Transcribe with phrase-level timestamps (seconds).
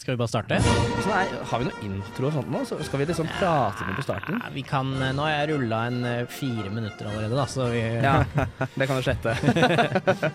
[0.00, 0.58] skal vi bare starte?
[0.62, 2.62] Så nei, har vi noe intro og sånt nå?
[2.68, 4.38] Så skal vi liksom prate med på starten?
[4.42, 7.68] Ja, vi kan, eh, nå har jeg rulla en eh, fire minutter allerede, da, så
[7.72, 8.16] vi Ja,
[8.78, 9.36] det kan du slette.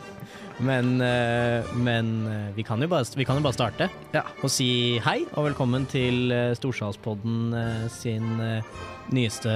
[0.64, 2.10] Men, eh, men
[2.54, 4.22] vi, kan jo bare, vi kan jo bare starte Ja.
[4.46, 7.56] og si hei og velkommen til Storsalspodden
[7.90, 8.38] sin
[9.10, 9.50] nyeste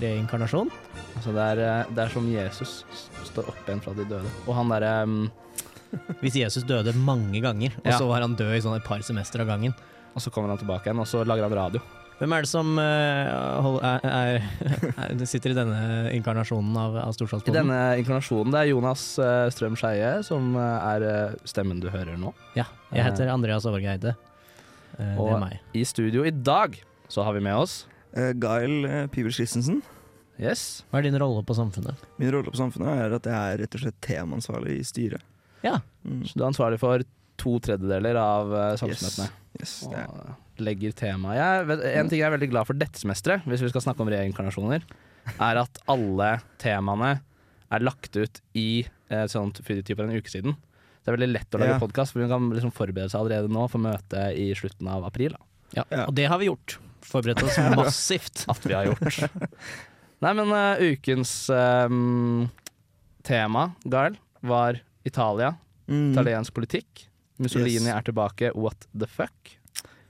[0.00, 0.70] reinkarnasjon.
[1.18, 2.84] Altså, det er, det er som Jesus
[3.26, 4.30] står opp igjen fra de døde.
[4.46, 5.18] Og han derre um,
[6.22, 7.98] Hvis Jesus døde mange ganger, og Ja.
[7.98, 9.74] så var han død i sånn et par semester av gangen.
[10.14, 11.80] Og så kommer han tilbake igjen, og så lager han radio.
[12.20, 14.44] Hvem er det som eh, hold, er, er,
[15.02, 19.74] er, sitter i denne inkarnasjonen av, av I denne inkarnasjonen det er Jonas eh, Strøm
[19.74, 22.30] Skeie som eh, er eh, stemmen du hører nå.
[22.54, 24.14] Ja, jeg heter Andreas Aargeide.
[24.94, 25.58] Eh, det Og- er meg.
[25.74, 26.78] I studio i dag
[27.10, 27.82] så har vi med oss
[28.14, 29.80] Uh, Gail uh, Pivers Christensen.
[30.38, 30.84] Yes.
[30.90, 31.98] Hva er din rolle på Samfunnet?
[32.18, 35.24] Min rolle på Samfunnet er at jeg er rett og slett temaansvarlig i styret.
[35.64, 35.78] Ja.
[36.04, 36.22] Mm.
[36.28, 37.04] Så du er ansvarlig for
[37.40, 39.30] to tredjedeler av uh, samfunnsmøtene.
[39.58, 39.72] Yes.
[39.88, 43.62] Og legger tema jeg vet, En ting jeg er veldig glad for dette semesteret, hvis
[43.64, 44.84] vi skal snakke om reinkarnasjoner,
[45.34, 46.30] er at alle
[46.62, 47.16] temaene
[47.74, 50.54] er lagt ut i et sånt typ for en uke siden.
[51.04, 51.80] Det er veldig lett å lage Ja.
[51.82, 55.34] podkast, for vi kan liksom forberede seg allerede nå for møtet i slutten av april.
[55.36, 55.42] Da.
[55.80, 55.84] Ja.
[55.90, 56.04] Ja.
[56.06, 56.78] Og det har vi gjort.
[57.04, 58.44] Forberedt oss massivt.
[58.48, 59.18] At vi har gjort.
[60.24, 62.46] Nei, men uh, ukens um,
[63.26, 65.54] tema, Gael, var Italia.
[65.88, 66.12] Mm.
[66.12, 67.08] Italiensk politikk.
[67.42, 67.96] Mussolini Yes.
[67.96, 69.56] er tilbake, what the fuck?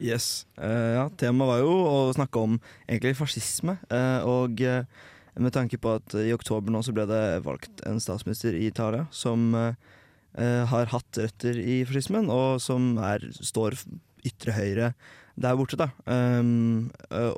[0.03, 0.47] Yes.
[0.59, 3.79] Uh, ja, temaet var jo å snakke om egentlig fascisme.
[3.89, 4.85] Uh, og uh,
[5.41, 9.09] med tanke på at i oktober nå så ble det valgt en statsminister i Italia
[9.11, 9.51] som
[10.35, 13.77] har hatt røtter i fascismen, og som er, står
[14.27, 14.89] ytre høyre
[15.39, 15.89] der borte, da.
[16.11, 16.89] Um,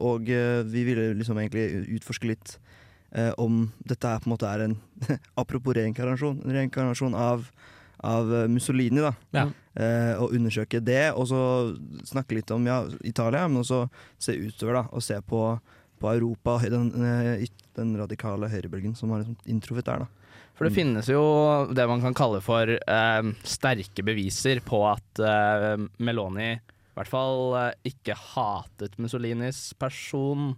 [0.00, 0.28] og
[0.72, 2.54] vi ville liksom egentlig utforske litt
[3.16, 4.76] eh, om dette er på en måte er en
[5.40, 7.46] Apropos reinkarnasjon, reinkarnasjon av,
[8.04, 9.14] av eh, Mussolini, da.
[9.36, 9.46] Ja.
[9.76, 11.40] Eh, og undersøke det, og så
[12.08, 13.82] snakke litt om ja, Italia, men også
[14.18, 15.42] se utover da, og se på,
[16.00, 17.44] på Europa den, eh,
[17.76, 20.06] den radikale høyrebølgen som har liksom inntruffet der.
[20.06, 20.12] da.
[20.56, 20.76] For det Mm.
[20.78, 21.22] finnes jo
[21.76, 27.52] det man kan kalle for eh, sterke beviser på at eh, Meloni i hvert fall
[27.60, 30.54] eh, ikke hatet Mussolinis person.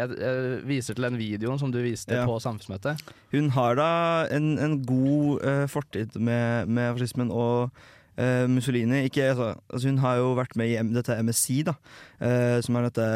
[0.00, 2.24] Jeg, jeg viser til den videoen som du viste Ja.
[2.28, 3.00] på samfunnsmøtet.
[3.34, 3.88] Hun har da
[4.34, 7.70] en, en god uh, fortid med, med fascismen og
[8.18, 9.04] uh, Mussolini.
[9.08, 11.76] Ikke, altså, altså hun har jo vært med i M dette MSI, da,
[12.20, 13.08] uh, som er dette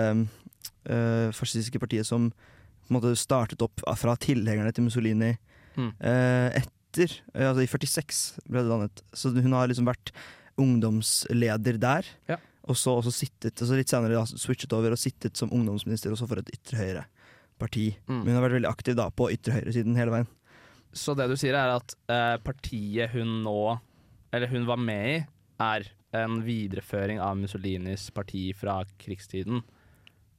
[1.33, 2.27] fascistiske partiet som
[2.93, 5.34] måte startet opp fra tilhengerne til Mussolini
[5.75, 5.89] Mm.
[5.99, 9.00] etter Altså i 46 ble det dannet.
[9.17, 10.12] Så hun har liksom vært
[10.61, 12.06] ungdomsleder der.
[12.31, 12.37] Ja.
[12.65, 16.15] Og så også sittet, og så litt senere da, switchet over og sittet som ungdomsminister
[16.15, 17.03] også for et ytre høyre
[17.61, 17.91] parti.
[18.09, 18.23] Mm.
[18.23, 20.31] Men hun har vært veldig aktiv da på ytre høyre-siden hele veien.
[20.95, 23.77] Så det du sier er at eh, partiet hun nå,
[24.35, 25.21] eller hun var med i,
[25.65, 29.63] er en videreføring av Mussolinis parti fra krigstiden.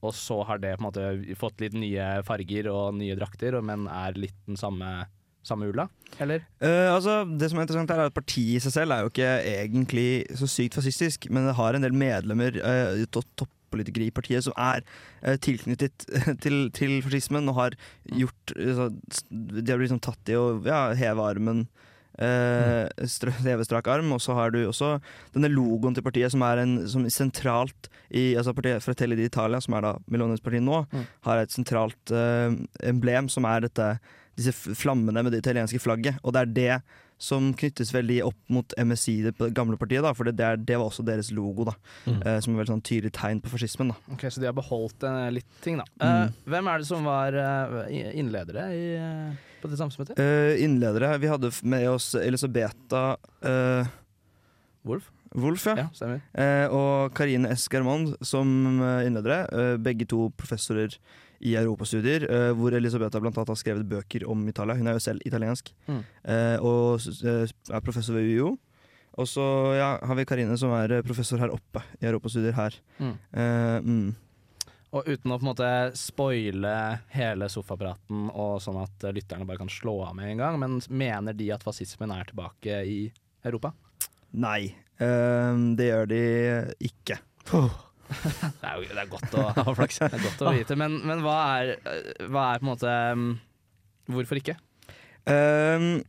[0.06, 3.88] Og så har det på en måte fått litt nye farger og nye drakter, men
[3.91, 5.08] er litt den samme,
[5.45, 5.88] samme ulla,
[6.19, 6.45] Eller?
[6.63, 9.11] Uh, altså, det som er interessant her er at Partiet i seg selv er jo
[9.11, 10.07] ikke egentlig
[10.39, 14.84] så sykt fascistisk, men det har en del medlemmer, uh, toppolitikere i partiet, som er
[15.22, 16.05] eh, tilknyttet
[16.44, 17.75] til, til fascismen og har
[18.07, 18.85] gjort så,
[19.29, 21.66] De har blitt liksom tatt i å ja, heve armen.
[22.16, 22.88] Uh,
[23.44, 24.94] heve strak arm, og så har du også
[25.35, 29.75] denne logoen til partiet som er en, som sentralt i altså partiet Fratelli d'Italia, som
[29.75, 31.03] er da Milones parti nå, Mm.
[31.28, 32.55] har et sentralt eh,
[32.88, 33.97] emblem som er dette
[34.35, 36.18] disse flammene med det italienske flagget.
[36.23, 36.78] Og det er det
[37.18, 40.90] som knyttes veldig opp mot MSI, det gamle partiet, da, for det, er, det var
[40.90, 41.73] også deres logo, da.
[42.03, 42.18] Mm.
[42.28, 43.94] Eh, som er veldig sånn tydelig tegn på fascismen.
[43.94, 43.96] da.
[44.12, 45.85] Ok, Så de har beholdt eh, litt ting, da.
[46.01, 46.34] Eh, Mm.
[46.51, 49.31] hvem er det som var eh, innledere i, eh,
[49.62, 50.19] på det samfunnsmøtet?
[50.19, 53.16] Eh, innledere Vi hadde med oss Elisabeta
[53.47, 53.88] uh,
[55.35, 55.66] Wolf?
[55.68, 55.75] Ja.
[55.84, 56.22] Ja, stemmer.
[56.34, 57.68] Eh, og Karine S.
[57.72, 58.47] Garmond som
[58.79, 59.40] innleder innledere.
[59.51, 60.96] eh, begge to professorer
[61.46, 64.75] i europastudier, eh, hvor Elisabeta blant annet har skrevet bøker om Italia.
[64.75, 66.03] Hun er jo selv italiensk, Mm.
[66.23, 68.57] eh, og eh, er professor ved UiO.
[69.18, 72.73] Og så ja, har vi Karine som er eh, professor her oppe i europastudier her.
[72.99, 73.17] Mm.
[73.34, 74.16] Eh, mm.
[74.96, 79.58] Og uten å på en måte spoile hele sofapraten og sånn at eh, lytterne bare
[79.58, 83.11] kan slå av med en gang, men mener de at fascismen er tilbake i
[83.43, 83.73] Europa?
[84.34, 86.22] Nei, eh, det gjør de
[86.92, 87.20] ikke.
[88.06, 91.36] Det er jo det er godt å, det er godt å vite, men, men hva,
[91.58, 93.32] er, eh, hva er på en måte mm,
[94.14, 94.53] Hvorfor ikke?
[95.26, 96.03] Um,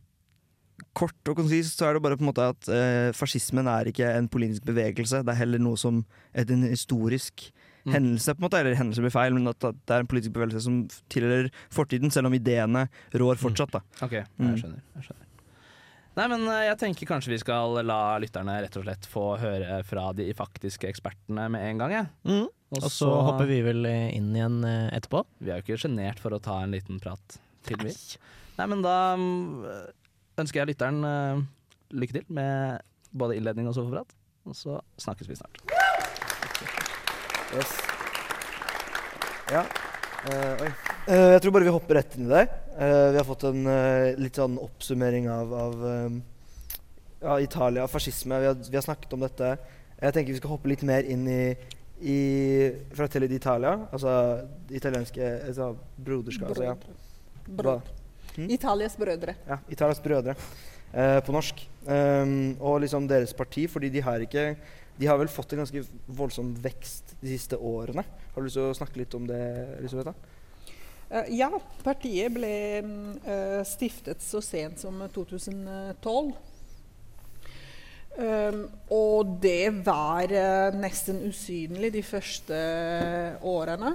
[0.93, 4.11] kort og konsist så er det bare på en måte at eh, fascismen er ikke
[4.13, 5.23] en politisk bevegelse.
[5.25, 6.03] Det er heller noe som
[6.37, 7.49] et, en historisk
[7.87, 7.93] Mm.
[7.93, 8.59] hendelse, på en måte.
[8.59, 10.81] Eller hendelse blir feil, men at, at det er en politisk bevegelse som
[11.13, 12.81] tilhører fortiden, selv om ideene
[13.15, 13.71] rår fortsatt.
[13.77, 13.79] da.
[14.03, 14.49] Ok, Mm.
[14.49, 14.81] jeg skjønner.
[14.97, 15.26] Jeg skjønner.
[16.17, 19.81] Nei, men eh, jeg tenker kanskje vi skal la lytterne rett og slett få høre
[19.85, 22.07] fra de faktiske ekspertene med en gang, jeg.
[22.25, 22.47] Mm.
[22.77, 25.21] Og så hopper vi vel inn igjen eh, etterpå.
[25.37, 27.37] Vi er jo ikke sjenert for å ta en liten prat
[27.67, 27.93] til, vi.
[28.57, 29.67] Nei, men da mm,
[30.41, 31.45] ønsker jeg lytteren eh,
[32.01, 32.81] lykke til med
[33.17, 34.17] både innledning og sofaprat.
[34.47, 35.61] Og så snakkes vi snart.
[37.53, 37.77] Yes.
[39.53, 39.67] Ja.
[40.27, 40.71] Uh, oi.
[41.07, 42.47] Uh, jeg tror bare vi hopper rett inn i det.
[42.77, 46.17] Eh, vi har fått en uh, litt sånn oppsummering av, av eh,
[47.23, 48.37] ja, Italia, fascisme.
[48.43, 49.49] Vi har, vi har snakket om dette.
[49.97, 51.41] Jeg tenker vi skal hoppe litt mer inn i,
[52.05, 52.19] i
[52.93, 53.73] Fratelli d'Italia.
[53.89, 54.13] Altså
[54.69, 56.53] det italienske altså, broderskap.
[56.53, 56.77] Altså, ja.
[57.47, 57.97] Brødre.
[58.35, 58.47] Hm?
[58.59, 59.37] Italias brødre.
[59.49, 61.65] Ja, Italias brødre uh, på norsk.
[61.87, 64.49] Um, og liksom deres parti, fordi de har ikke
[64.97, 68.05] De har vel fått en ganske voldsom vekst de siste årene.
[68.33, 69.41] Har du lyst til å snakke litt om det,
[69.79, 70.36] Elisabeth?
[71.09, 71.49] Eh, ja,
[71.83, 76.33] partiet ble mm, eh, stiftet så sent som 2012.
[78.17, 82.57] Um, og det var eh, nesten usynlig de første
[83.45, 83.93] årene.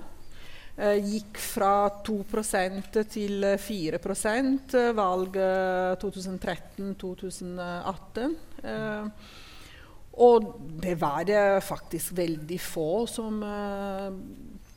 [0.72, 8.36] Gikk fra 2% til 4 eh, valget 2013-2018.
[8.62, 9.04] Eh,
[10.22, 10.46] og
[10.80, 11.24] det var
[11.60, 13.42] faktisk veldig få som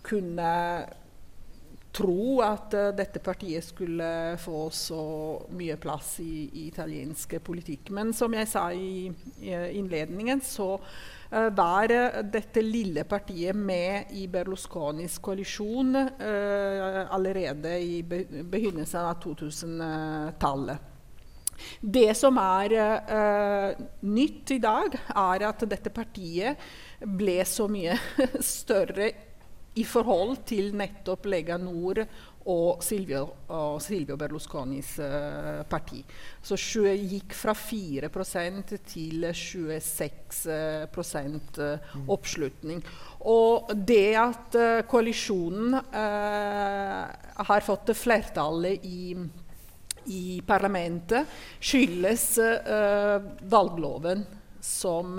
[0.04, 0.86] kunne
[1.96, 4.08] tro at uh, dette partiet skulle
[4.42, 5.02] få så
[5.56, 7.92] mye plass i, i italiensk politikk.
[7.96, 9.08] Men som jeg sa i,
[9.40, 17.78] i innledningen, så uh, var eh, dette lille partiet med i Berlusconis koalisjon uh, allerede
[17.80, 20.92] i be begynnelsen av 2000-tallet.
[21.80, 22.74] Det som er
[24.04, 26.60] nytt i dag, er at dette partiet
[27.00, 27.96] ble så mye
[28.44, 29.08] større
[29.76, 32.06] i forhold til nettopp Lega Nord
[32.46, 36.04] og Silvio, og Silvio Berlusconis uh, parti.
[36.46, 36.56] Så
[36.86, 40.52] det gikk fra 4% til 26
[41.58, 42.84] uh, oppslutning.
[43.26, 47.04] Og det at uh, koalisjonen eh,
[47.50, 49.16] har fått flertallet i
[50.06, 51.26] i parlamentet
[51.58, 52.38] skyldes
[53.50, 54.20] valgloven,
[54.62, 55.18] som,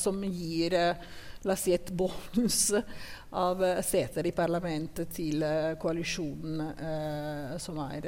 [0.00, 0.72] som gir
[1.46, 2.72] la oss si et bonus
[3.30, 5.42] av seter i parlamentet til
[5.80, 6.62] koalisjonen,
[7.60, 8.06] som er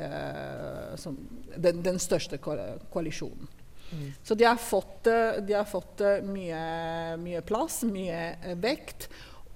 [0.96, 1.18] som
[1.56, 3.50] den, den, største koalisjonen.
[3.90, 4.06] Mm.
[4.22, 5.10] Så de har fått,
[5.44, 6.62] de har fått mye,
[7.20, 9.10] mye, plass, mye vekt.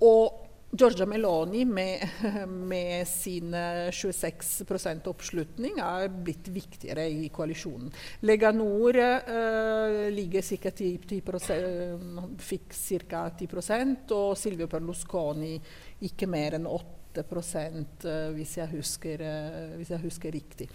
[0.05, 0.44] Og
[0.76, 2.09] Giorgia Meloni med,
[2.49, 3.55] med sin
[3.91, 4.65] 26
[5.06, 7.93] oppslutning er blitt viktigere i koalisjonen.
[8.26, 10.71] Lega Nord uh, ligger ca.
[10.71, 11.23] 10, 10
[12.43, 13.23] fikk ca.
[13.38, 13.49] 10
[14.17, 15.55] og Silvio Perlusconi
[16.09, 20.69] ikke mer enn 8 prosent, uh, hvis, jeg husker, uh, hvis jeg husker riktig.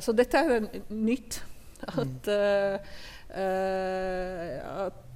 [0.00, 1.42] så dette er nytt.
[1.78, 2.26] At,
[3.30, 5.07] at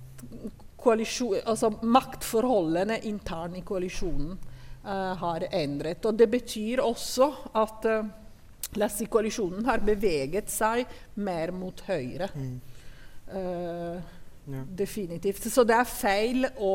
[0.87, 4.33] altså maktforholdene internt i koalisjonen
[4.85, 6.05] uh, har endret.
[6.07, 12.29] Og det betyr også at uh, koalisjonen har beveget seg mer mot høyre.
[12.35, 12.61] Mm.
[13.33, 14.03] Uh,
[14.53, 14.65] ja.
[14.67, 15.47] Definitivt.
[15.53, 16.75] Så det er feil å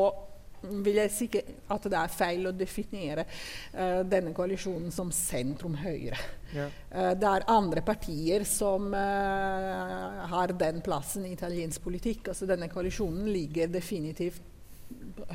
[0.62, 6.18] vil jeg si at det er feil å definere uh, denne koalisjonen som sentrum-høyre.
[6.54, 6.66] Ja.
[6.90, 12.32] Uh, det er andre partier som uh, har den plassen i italiensk politikk.
[12.32, 14.42] Altså Denne koalisjonen ligger definitivt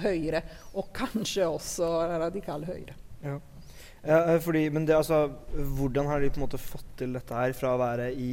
[0.02, 0.42] høyre,
[0.80, 2.96] og kanskje også radikal høyre.
[3.24, 3.38] Ja.
[4.08, 7.54] ja fordi, men det, altså, hvordan har de på en måte fått til dette her,
[7.58, 8.32] fra å være i,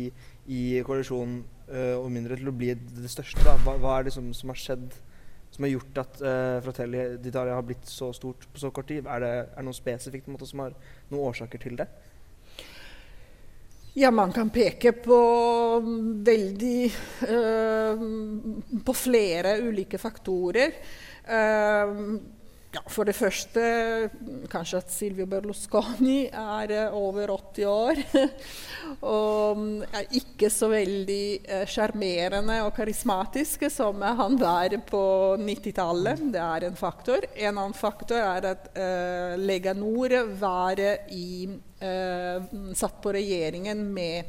[0.48, 3.44] i koalisjonen og mindre til å bli det største?
[3.62, 4.96] Hva, hva, er det som, som har skjedd?
[5.50, 9.06] Som har gjort at uh, Fratelli d'Italia har blitt så stort på så kort tid?
[9.06, 10.76] Er det, er det noe spesifikt måte, som har
[11.10, 11.88] noen årsaker til det?
[13.98, 15.20] Ja, man kan peke på
[16.22, 16.92] veldig
[17.26, 18.04] uh,
[18.86, 20.76] På flere ulike faktorer.
[21.26, 22.20] Uh,
[22.70, 23.62] ja, for det første
[24.50, 28.02] kanskje at Silvio Berlusconi er uh, over 80 år.
[29.16, 35.02] og mm, er ikke så veldig sjarmerende uh, og karismatisk som han var på
[35.42, 36.22] 90-tallet.
[36.30, 37.26] Det er en faktor.
[37.34, 40.78] En annen faktor er at uh, Lega Nord var
[41.10, 41.50] i,
[42.76, 44.28] satt på regjeringen med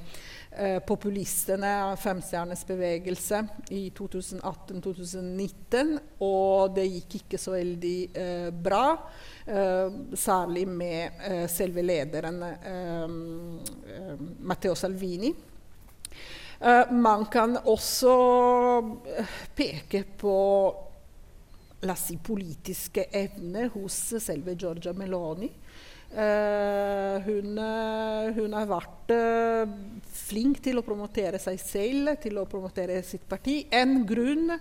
[0.57, 5.99] Eh, populistene, Femstjerners bevegelse, i 2018-2019.
[6.19, 8.97] Og det gikk ikke så veldig eh, bra.
[9.45, 9.87] Eh,
[10.19, 12.43] særlig med eh, selve lederen
[14.39, 15.33] Matteo Salvini.
[16.91, 18.11] man kan også
[19.55, 20.35] peke på
[21.81, 25.49] la si, politiske evner hos selve Giorgia Meloni.
[26.11, 29.69] Eh, hun, eh, hun har vært uh,
[30.11, 33.61] flink til å promotere seg selv, til å promotere sitt parti.
[33.71, 34.51] En grunn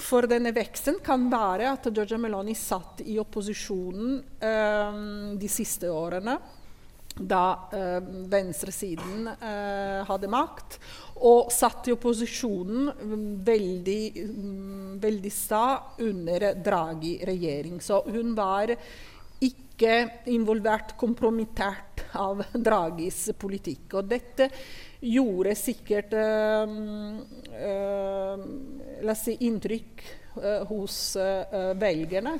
[0.00, 6.40] for denne veksten kan være at Georgia Meloni satt i opposisjonen uh, de siste årene.
[7.14, 7.70] Da
[8.26, 9.28] venstresiden
[10.08, 10.80] hadde makt,
[11.22, 15.68] og satt i opposisjonen mm, veldig, um, veldig sta
[16.02, 17.78] under Draghi-regjering.
[17.78, 18.74] Så hun var
[19.74, 23.98] ikke involvert, kompromittert av Dragis politikk.
[23.98, 24.48] Og dette
[25.04, 26.76] gjorde sikkert øh,
[27.58, 28.44] øh,
[29.04, 30.04] la oss si, inntrykk
[30.38, 31.00] øh, hos
[31.80, 32.38] velgerne.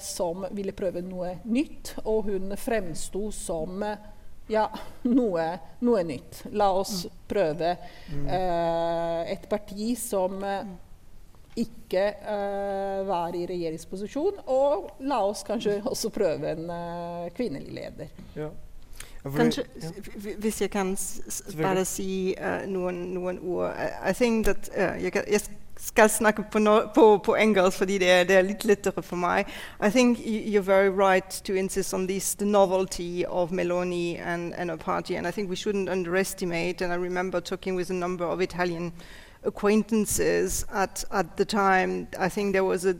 [0.00, 3.80] som ville prøve noe nytt, og hun fremsto som
[4.46, 4.68] ja,
[5.02, 5.46] noe,
[5.82, 6.44] noe, nytt.
[6.54, 7.16] La oss mm.
[7.26, 7.72] prøve
[8.12, 8.28] mm.
[9.34, 10.38] et parti som
[11.58, 14.40] ikke uh, være i regjeringsposisjon.
[14.46, 18.10] Og la oss kanskje også prøve en uh, kvinnelig leder.
[18.36, 18.48] Ja.
[19.28, 19.64] Kanskje,
[20.38, 20.94] hvis jeg kan
[21.58, 25.40] bare si uh, noen, noen, ord I, I think that jeg, jeg,
[25.78, 29.16] skal snakke på, no, på, på engelsk fordi det er, det er, litt lettere for
[29.16, 29.46] meg.
[29.80, 34.70] I think you're very right to insist on this, the novelty of Meloni and, and
[34.70, 36.82] her party, and I think we shouldn't underestimate.
[36.82, 38.92] And I remember talking with a number of Italian
[39.44, 42.96] acquaintances at, at the time, I think there was a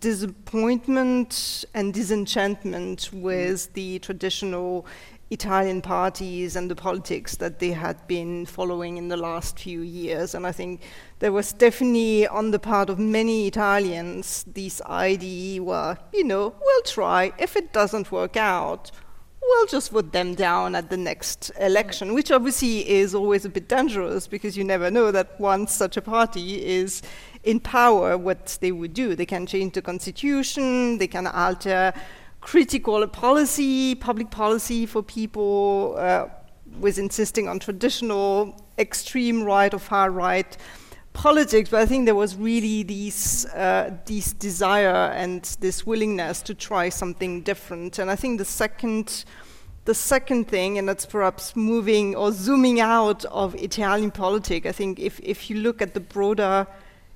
[0.00, 3.72] disappointment and disenchantment with mm.
[3.72, 4.86] the traditional
[5.30, 10.34] Italian parties and the politics that they had been following in the last few years.
[10.34, 10.82] And I think
[11.20, 16.82] there was definitely, on the part of many Italians, this idea, well, you know, we'll
[16.82, 17.32] try.
[17.38, 18.90] If it doesn't work out,
[19.42, 23.68] we'll just vote them down at the next election, which obviously is always a bit
[23.68, 27.02] dangerous because you never know that once such a party is
[27.44, 29.14] in power, what they would do.
[29.14, 31.92] They can change the constitution, they can alter
[32.40, 36.26] critical policy, public policy for people uh,
[36.78, 40.56] with insisting on traditional extreme right or far right
[41.12, 46.54] politics, but I think there was really these, uh, this desire and this willingness to
[46.54, 47.98] try something different.
[47.98, 49.24] And I think the second,
[49.84, 54.98] the second thing, and that's perhaps moving or zooming out of Italian politics, I think
[54.98, 56.66] if, if you look at the broader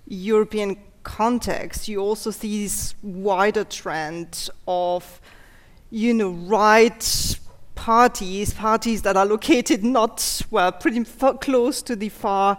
[0.06, 5.20] European context, you also see this wider trend of,
[5.90, 7.38] you know, right
[7.74, 11.04] parties, parties that are located not, well, pretty
[11.40, 12.58] close to the far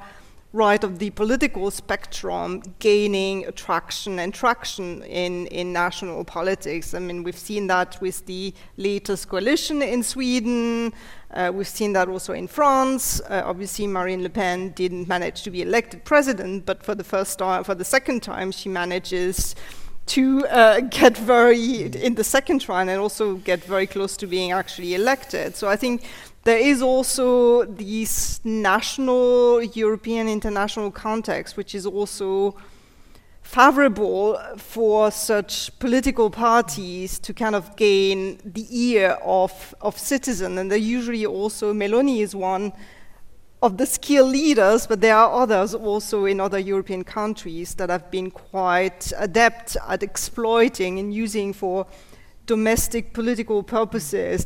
[0.57, 6.95] right of the political spectrum gaining attraction and traction in, in national politics.
[6.95, 10.93] I mean, we've seen that with the latest coalition in Sweden.
[11.31, 13.21] Uh, we've seen that also in France.
[13.29, 17.37] Uh, obviously, Marine Le Pen didn't manage to be elected president, but for the first
[17.37, 19.55] time, for the second time, she manages
[20.07, 24.51] to uh, get very in the second round and also get very close to being
[24.53, 25.55] actually elected.
[25.55, 26.03] So I think
[26.43, 32.55] there is also this national, European, international context, which is also
[33.41, 40.57] favorable for such political parties to kind of gain the ear of, of citizens.
[40.57, 42.73] And they're usually also, Meloni is one
[43.61, 48.11] of the skilled leaders, but there are others also in other European countries that have
[48.11, 51.87] been quite adept at exploiting and using for
[52.45, 54.45] domestic political purposes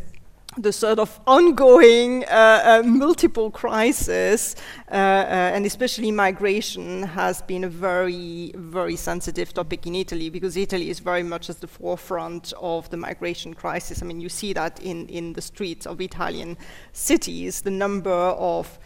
[0.57, 4.55] the sort of ongoing uh, uh, multiple crisis,
[4.91, 10.57] uh, uh, and especially migration, has been a very, very sensitive topic in Italy because
[10.57, 14.01] Italy is very much at the forefront of the migration crisis.
[14.01, 16.57] I mean, you see that in, in the streets of Italian
[16.91, 17.61] cities.
[17.61, 18.77] The number of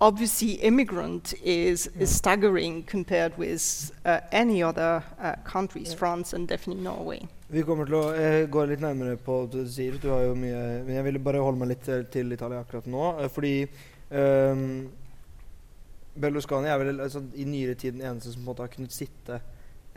[0.00, 2.02] obviously immigrant is, yeah.
[2.02, 5.96] is staggering compared with uh, any other uh, countries, yeah.
[5.96, 7.28] France and definitely Norway.
[7.50, 9.96] Vi kommer til å eh, gå litt nærmere på det du sier.
[9.98, 12.84] Du har jo mye, men jeg ville bare holde meg litt til, til Italia akkurat
[12.86, 13.06] nå.
[13.24, 14.60] Eh, fordi eh,
[16.14, 18.94] Berlusconi er vel altså, i nyere tid den eneste som på en måte har kunnet
[18.94, 19.40] sitte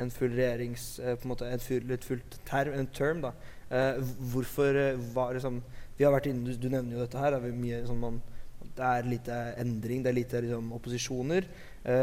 [0.02, 3.22] en full regjerings eh, på en måte en full, et fullt term, en term.
[3.22, 3.36] da.
[3.70, 4.02] Eh,
[4.34, 5.62] hvorfor eh, var liksom
[5.98, 7.38] Vi har vært inne, du, du nevner jo dette her.
[7.38, 8.18] Er mye, sånn man,
[8.64, 11.46] det er lite endring, det er lite liksom, opposisjoner.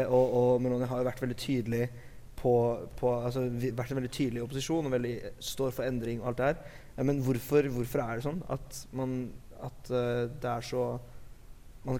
[0.07, 1.89] og, og Meloni har jo vært veldig tydelig
[2.41, 2.53] på,
[2.97, 5.13] på altså, vært en veldig tydelig opposisjon og veldig
[5.51, 6.79] står for endring og alt det her.
[7.07, 9.15] Men hvorfor, hvorfor er det sånn at, man,
[9.61, 10.85] at uh, det er så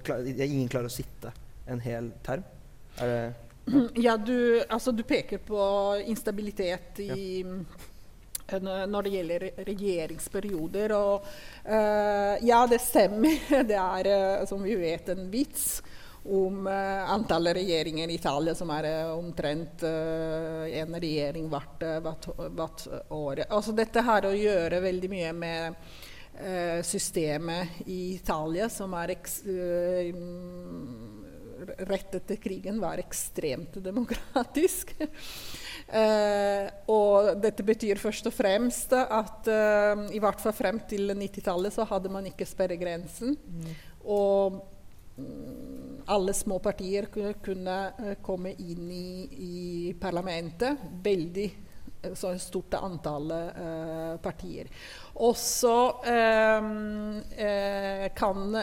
[0.05, 1.31] klar, Ingen klarer å sitte
[1.69, 2.43] en hel term?
[2.99, 3.21] Er det
[4.07, 5.61] ja, du, altså, du peker på
[6.09, 7.55] instabilitet i ja
[8.59, 10.93] når det gjelder regjeringsperioder.
[10.95, 11.27] Og
[11.67, 13.37] uh, ja, det stemmer.
[13.71, 15.81] Det er, uh, som vi vet, en vits
[16.25, 22.29] om uh, antallet regjeringer i Italia, som er uh, omtrent uh, en regjering hvert, hvert,
[22.53, 23.45] hvert år.
[23.49, 25.83] Altså, dette har å gjøre veldig mye med
[26.39, 30.15] eh, systemet i Italia, som er eh,
[31.87, 34.95] rett etter krigen var ekstremt demokratisk.
[35.91, 36.65] Uh,
[36.97, 41.85] og dette betyr først og fremst at uh, i hvert fall frem til 90-tallet så
[41.85, 43.35] hadde man ikke sperregrensen.
[43.37, 43.75] Mm.
[44.01, 44.61] Og
[46.11, 47.07] alle små partier
[47.43, 50.77] kunne, uh, komme inn i, i parlamentet.
[51.03, 51.49] Veldig
[52.17, 53.29] så stort antall
[54.25, 54.65] partier.
[55.21, 56.01] Og så
[58.17, 58.57] kan,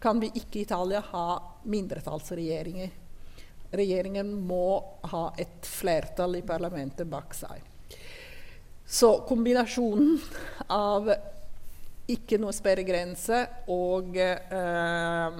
[0.00, 1.26] kan vi ikke i Italia ha
[1.68, 2.94] mindretallsregjeringer.
[3.76, 4.80] Regjeringen må
[5.12, 7.60] ha et flertall i parlamentet bak seg.
[8.92, 10.18] Så kombinasjonen
[10.68, 11.12] av
[12.10, 13.38] ikke noe sperregrense
[13.70, 15.38] og eh,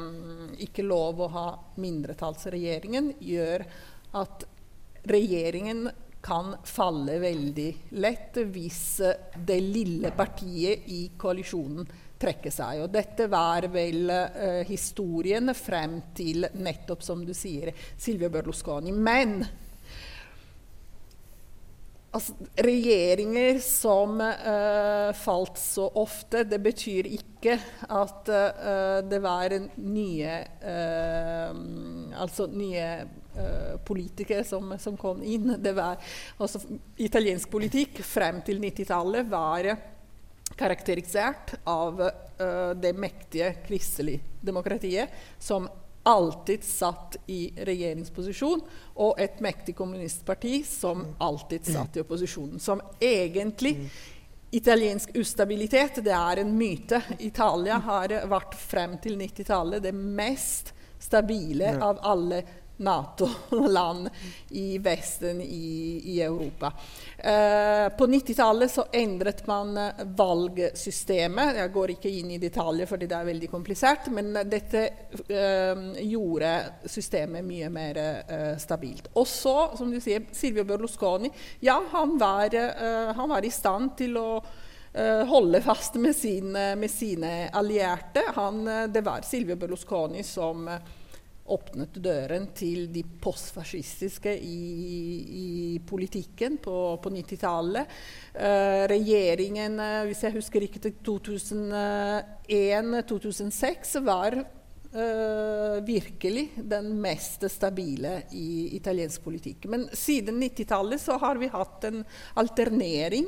[0.62, 1.49] ikke lov å ha
[1.83, 3.66] mindretallsregjeringen gjør
[4.21, 4.47] at
[5.11, 5.88] regjeringen
[6.23, 8.85] kan falle veldig lett hvis
[9.42, 11.88] det lille partiet i koalisjonen
[12.23, 12.85] trekker seg.
[12.85, 18.95] Og dette var vel eh, historien frem til nettopp, som du sier, Silvio Berlusconi.
[18.95, 19.40] Men
[22.12, 27.57] altså, regjeringer som uh, falt så ofte, det betyr ikke
[27.88, 30.38] at uh, det var nye
[32.12, 32.87] Altså nye
[33.88, 35.54] politikere som, som, kom inn.
[35.57, 35.97] Det var,
[36.37, 36.61] altså,
[37.00, 39.71] italiensk politikk frem til 90-tallet var
[40.61, 45.09] karakterisert av uh, det mektige kristelige demokratiet
[45.40, 45.69] som
[46.02, 48.62] alltid satt i regjeringsposisjon,
[49.02, 52.61] og et mektig kommunistparti som alltid satt i opposisjonen.
[52.61, 53.76] Som egentlig
[54.52, 56.99] Italiensk ustabilitet det er en myte.
[57.25, 62.42] Italia har vært frem til 90-tallet det mest stabile av alle
[62.76, 64.09] Nato-land
[64.49, 66.73] i Vesten i, i Europa.
[67.19, 71.57] Eh, på 90-tallet så endret man eh, valgsystemet.
[71.57, 74.83] Jeg går ikke inn i detaljer fordi det er veldig komplisert, men dette
[75.29, 76.52] eh, gjorde
[76.91, 79.12] systemet mye mer eh, stabilt.
[79.14, 83.97] Og så, som du sier, Silvio Berlusconi, ja, han var, eh, han var i stand
[84.00, 84.29] til å
[84.93, 88.26] holde fast med, sin, med, sine allierte.
[88.37, 88.58] Han,
[88.93, 90.67] det var Silvio Berlusconi som
[91.50, 94.59] åpnet døren til de postfascistiske i,
[95.26, 97.87] i politikken på, på 90-tallet.
[98.37, 108.76] Uh, regjeringen, uh, hvis jeg husker riktig, 2001-2006 var uh, virkelig den mest stabile i
[108.78, 109.67] italiensk politikk.
[109.73, 112.05] Men siden 90-tallet så har vi hatt en
[112.39, 113.26] alternering.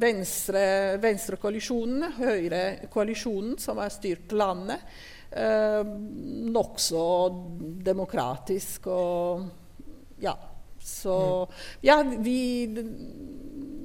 [0.00, 0.62] Venstre,
[1.02, 4.78] Venstrekoalisjonen, Høyrekoalisjonen, som har styrt landet
[5.30, 5.82] eh,
[6.50, 7.04] nokså
[7.84, 9.48] demokratisk og
[10.20, 10.36] Ja.
[10.80, 11.48] Så
[11.80, 12.66] Ja, vi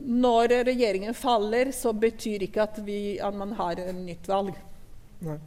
[0.05, 4.53] Når regjeringen faller, så betyr ikke at, vi, at man har en nytt valg.
[5.25, 5.39] Nei.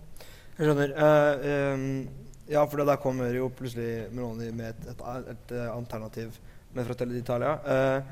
[0.58, 0.94] Jeg skjønner.
[0.98, 2.08] Uh, um,
[2.50, 6.40] ja, for da kommer jo plutselig Meloni med et, et, et, et eh, alternativ
[6.74, 7.54] med Fratelli d'Italia.
[7.62, 8.02] Uh,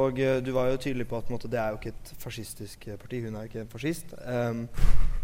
[0.00, 3.20] og du var jo tydelig på at måte, det er jo ikke et fascistisk parti.
[3.24, 4.14] Hun er jo ikke en fascist.
[4.24, 4.68] Um,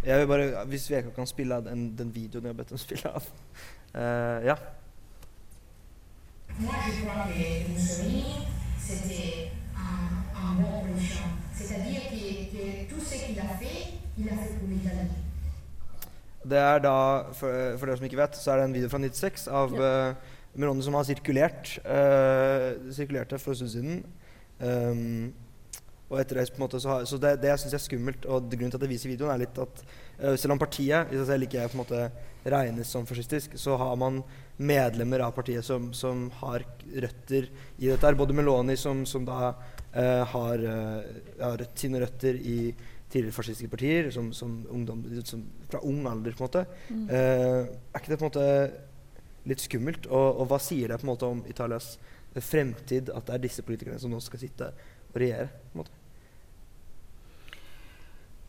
[0.07, 2.79] jeg vil bare, Hvis Veka kan spille av den, den, videoen jeg har bedt dem
[2.79, 3.29] spille av.
[3.95, 4.57] Uh, ja.
[6.59, 8.25] Moi, je crois que Mussolini,
[8.79, 11.25] c'était un, un bon révolution.
[11.53, 15.11] C'est-à-dire que, que tout ce qu'il a fait, il a fait pour l'Italie.
[16.47, 19.01] Det er da, for, for dere som ikke vet, så er det en video fra
[19.03, 19.88] 96 av ja.
[20.11, 21.73] uh, Meloni som har sirkulert.
[21.83, 24.05] Uh, sirkulerte for en stund siden.
[24.61, 25.35] Um,
[26.07, 28.47] og etter det, på en måte, så, har, så det, det jeg er skummelt, og
[28.53, 31.27] grunnen til at jeg viser videoen, er litt at uh, selv om partiet i seg
[31.33, 32.03] selv ikke på en måte
[32.47, 34.21] regnes som fascistisk, så har man
[34.57, 37.51] medlemmer av partiet som, som har røtter
[37.83, 38.14] i dette.
[38.19, 42.59] Både Meloni, som, som da uh, har, uh, har sine røtter i
[43.11, 46.66] tidligere fascistiske partier, som, som ungdom, som, fra ung alder, på en måte.
[46.90, 47.05] Mm.
[47.11, 48.47] er ikke det på en måte
[49.47, 50.09] litt skummelt?
[50.11, 51.95] Og, og hva sier det på en måte om Italias
[52.42, 54.71] fremtid at det er disse politikerne som nå skal sitte
[55.23, 55.49] regjere?
[55.49, 55.97] på en måte?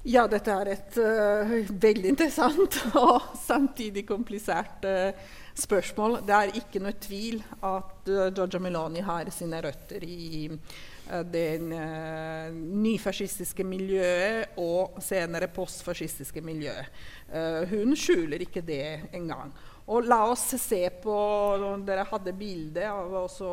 [0.07, 1.49] Ja, dette er et uh,
[1.83, 5.11] veldig interessant og samtidig komplisert uh,
[5.57, 6.21] spørsmål.
[6.23, 10.47] Det er ikke noe tvil at uh, Giorgia Meloni har sine røtter i
[11.07, 16.89] det nyfascistiske miljøet og senere postfascistiske miljøet.
[17.71, 19.53] hun skjuler ikke det engang.
[19.87, 21.15] Og la oss se på
[21.87, 23.49] Dere hadde bilde av også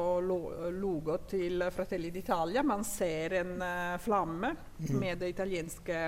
[0.74, 2.64] logo til Fratelli d'Italia.
[2.66, 4.96] Man ser en uh, flamme mm.
[4.98, 6.00] med de italienske,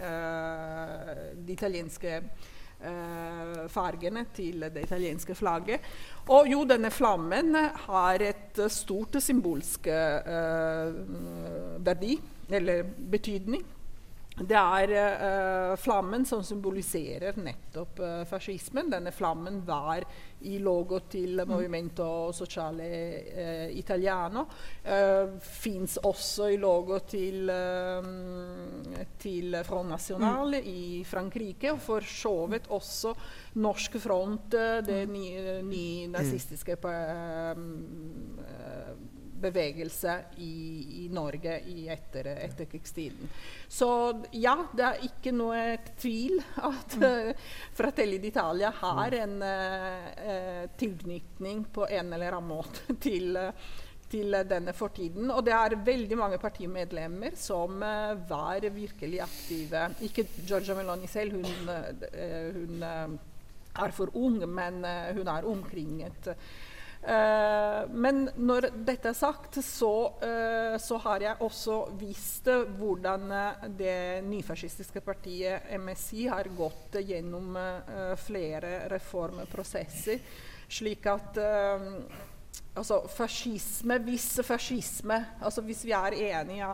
[0.00, 5.86] uh, de italienske uh, fargene til det italienske flagget.
[6.34, 7.54] Og jo, denne flammen
[7.86, 9.86] har et stort symbolsk
[11.86, 12.18] verdi,
[12.50, 12.82] eller
[13.14, 13.62] betydning.
[14.46, 18.90] Det er uh, flammen som symboliserer nettopp uh, fascismen.
[18.92, 20.04] Denne flammen var
[20.46, 21.50] i logo til mm.
[21.50, 24.44] Movimento Sociale uh, Italiano.
[24.86, 27.50] Uh, Fins også i logo til,
[29.18, 30.70] til Front National mm.
[30.70, 31.72] i Frankrike.
[31.74, 33.14] Og for så vidt også
[33.58, 34.52] Norsk Front,
[34.86, 35.14] det mm.
[35.14, 36.78] nye ny nazistiske
[39.40, 43.30] bevegelse i, i Norge i etter, etterkrigstiden.
[43.68, 43.88] Så
[44.36, 51.88] ja, det er ikke noe tvil at uh, Fratelli d'Italia har en uh, tilknytning på
[51.88, 53.38] en eller annen måte til,
[54.10, 55.30] til denne fortiden.
[55.34, 59.88] Og det er veldig mange partimedlemmer som uh, var virkelig aktive.
[60.08, 62.88] Ikke Giorgia Meloni selv, hun, uh, hun
[63.78, 64.82] er for ung, men
[65.14, 66.32] hun er omkringet
[66.98, 74.24] men når dette er sagt, så, uh, så, har jeg også vist hvordan uh, det
[74.26, 77.54] nyfascistiske partiet MSI har gått gjennom
[78.18, 80.18] flere reformprosesser,
[80.68, 81.38] slik at
[82.78, 86.68] altså fascisme Hvis fascisme altså Hvis vi er enige,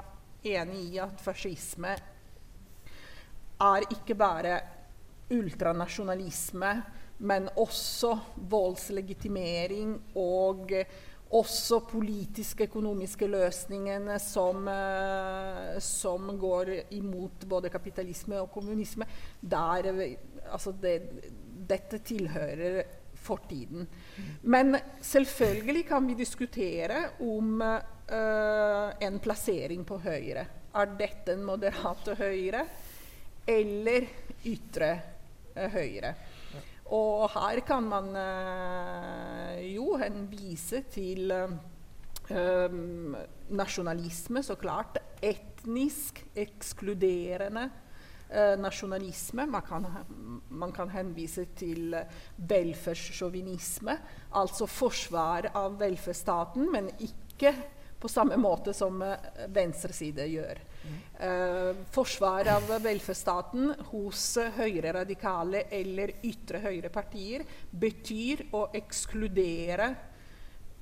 [0.44, 1.94] enige i at fascisme
[3.64, 4.58] er ikke bare
[5.32, 6.72] ultranasjonalisme
[7.18, 8.16] men også
[8.50, 10.72] voldslegitimering og
[11.34, 19.06] også politiske, økonomiske løsninger som, uh, som, går imot både kapitalisme og kommunisme.
[19.40, 19.90] Der,
[20.52, 20.98] altså det,
[21.68, 22.82] dette tilhører
[23.24, 23.88] fortiden.
[24.42, 30.46] Men selvfølgelig kan vi diskutere om uh, en plassering på høyre.
[30.74, 32.66] Er dette en moderat høyre
[33.48, 34.06] eller
[34.50, 34.94] ytre
[35.54, 36.14] høyre?
[36.94, 42.76] Og her kan man uh, jo henvise til uh,
[43.50, 45.00] nasjonalisme, så klart.
[45.24, 47.66] Etnisk ekskluderende
[48.30, 49.46] uh, nasjonalisme.
[49.50, 49.88] Man kan,
[50.50, 51.96] man kan, henvise til
[52.36, 53.98] velferdssjåvinisme,
[54.38, 57.54] altså forsvar av velferdsstaten, men ikke
[58.04, 59.00] på samme måte som
[59.48, 60.58] venstreside gjør.
[61.14, 64.24] Uh, forsvar av velferdsstaten hos
[64.58, 69.88] høyre radikale eller ytre høyre partier betyr å ekskludere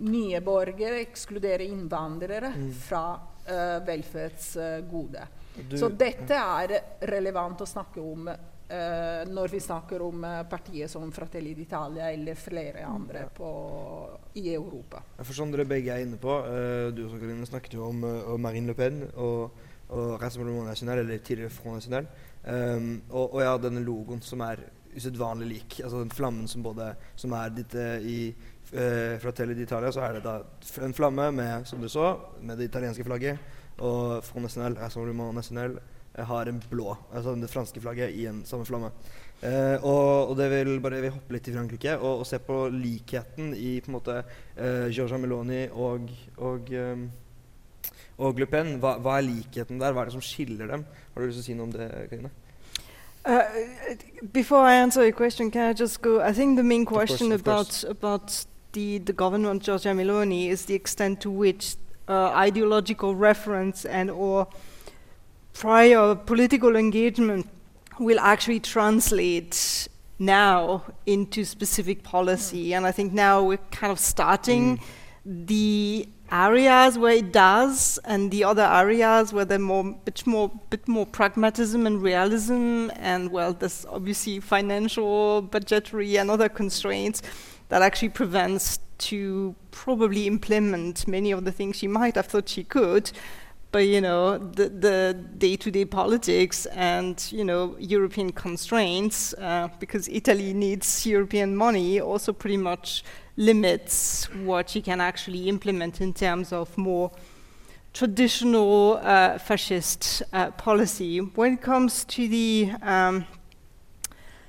[0.02, 2.72] nye borgere, ekskludere innvandrere mm.
[2.88, 5.28] fra uh, velferdsgode.
[5.54, 6.74] Du, Så dette er
[7.12, 8.32] relevant å snakke om
[8.72, 13.50] uh, når vi snakker om partier som Fratelli d'Italia eller flere andre på,
[14.40, 15.04] i Europa.
[15.20, 16.38] For som dere begge er inne på,
[16.96, 17.04] du
[17.46, 18.02] snakket jo om,
[18.34, 19.04] om Marine Le Pen.
[19.14, 19.52] og
[19.92, 22.06] og Rassemblement National, eller tidligere Front National.
[22.76, 24.64] Um, og, og, ja, denne logoen som er
[24.96, 25.80] usedvanlig lik.
[25.84, 28.18] Altså den flammen som både som er ditt uh, i
[28.72, 30.38] uh, Fratelli d'Italia, så er det da
[30.84, 33.38] en flamme med, som du så, med det italienske flagget.
[33.78, 35.78] Og Front National, Rassemblement National,
[36.18, 38.92] har en blå, altså det franske flagget, i en samme flamme.
[39.42, 42.68] Eh, og, og, det vil bare vi hoppe litt til Frankrike og, og, se på
[42.70, 46.06] likheten i på en måte eh, Giorgia Meloni og,
[46.38, 47.08] og um,
[48.22, 48.76] og Le Pen.
[48.78, 49.92] Hva, hva, er likheten der?
[49.92, 50.84] Hva er det som skiller dem?
[51.14, 52.30] Har du lyst til å si noe om det, Karine?
[53.24, 53.42] Uh,
[54.32, 56.20] before I answer your question, can I just go?
[56.20, 60.74] I think the main question course, about about the the government Giorgia Meloni is the
[60.74, 61.76] extent to which
[62.08, 64.48] uh, ideological reference and or
[65.52, 67.48] prior political engagement
[67.98, 69.88] will actually translate
[70.18, 72.70] now into specific policy.
[72.70, 72.76] Mm.
[72.78, 75.46] And I think now we're kind of starting mm.
[75.46, 80.88] the areas where it does, and the other areas where there's more, bit more, bit
[80.88, 87.20] more pragmatism and realism, and well, there's obviously financial, budgetary, and other constraints
[87.68, 92.64] that actually prevents to probably implement many of the things she might have thought she
[92.64, 93.10] could.
[93.72, 100.52] But you know the, the day-to-day politics and you know European constraints, uh, because Italy
[100.52, 103.02] needs European money, also pretty much
[103.38, 107.10] limits what you can actually implement in terms of more
[107.94, 111.18] traditional uh, fascist uh, policy.
[111.18, 113.24] When it comes to the um,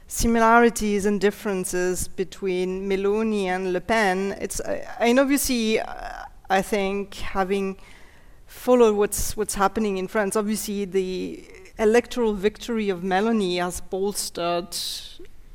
[0.08, 7.16] similarities and differences between Meloni and Le Pen, it's uh, and obviously uh, I think
[7.16, 7.78] having
[8.54, 11.44] followed what's what's happening in France, obviously the
[11.80, 14.76] electoral victory of Meloni has bolstered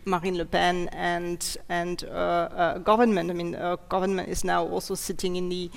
[0.05, 3.31] Marine Le Pen and and uh, uh, government.
[3.31, 5.71] I mean, uh, government is now also sitting in the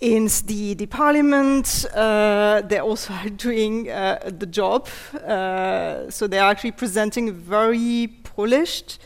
[0.00, 1.86] in the, the parliament.
[1.94, 8.98] Uh, they're also doing uh, the job, uh, so they're actually presenting a very polished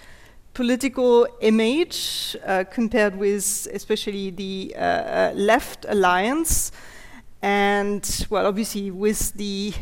[0.55, 2.37] political image
[2.71, 4.75] compared with especially the
[5.35, 6.73] left alliance.
[7.43, 9.73] And well, obviously, with the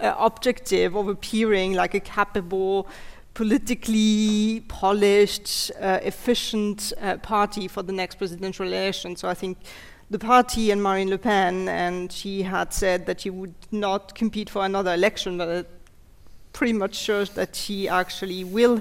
[0.00, 2.86] uh, objective of appearing like a capable,
[3.34, 9.16] politically polished, uh, efficient uh, party for the next presidential election.
[9.16, 9.58] So I think
[10.10, 14.48] the party and Marine Le Pen, and she had said that she would not compete
[14.48, 15.66] for another election, but
[16.52, 18.80] pretty much shows that she actually will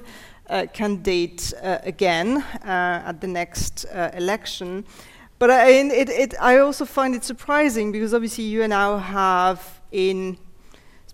[0.50, 4.86] uh, candidate uh, again uh, at the next election.
[5.39, 9.82] But I, it, it, I also find it surprising because obviously you and now have
[9.91, 10.38] in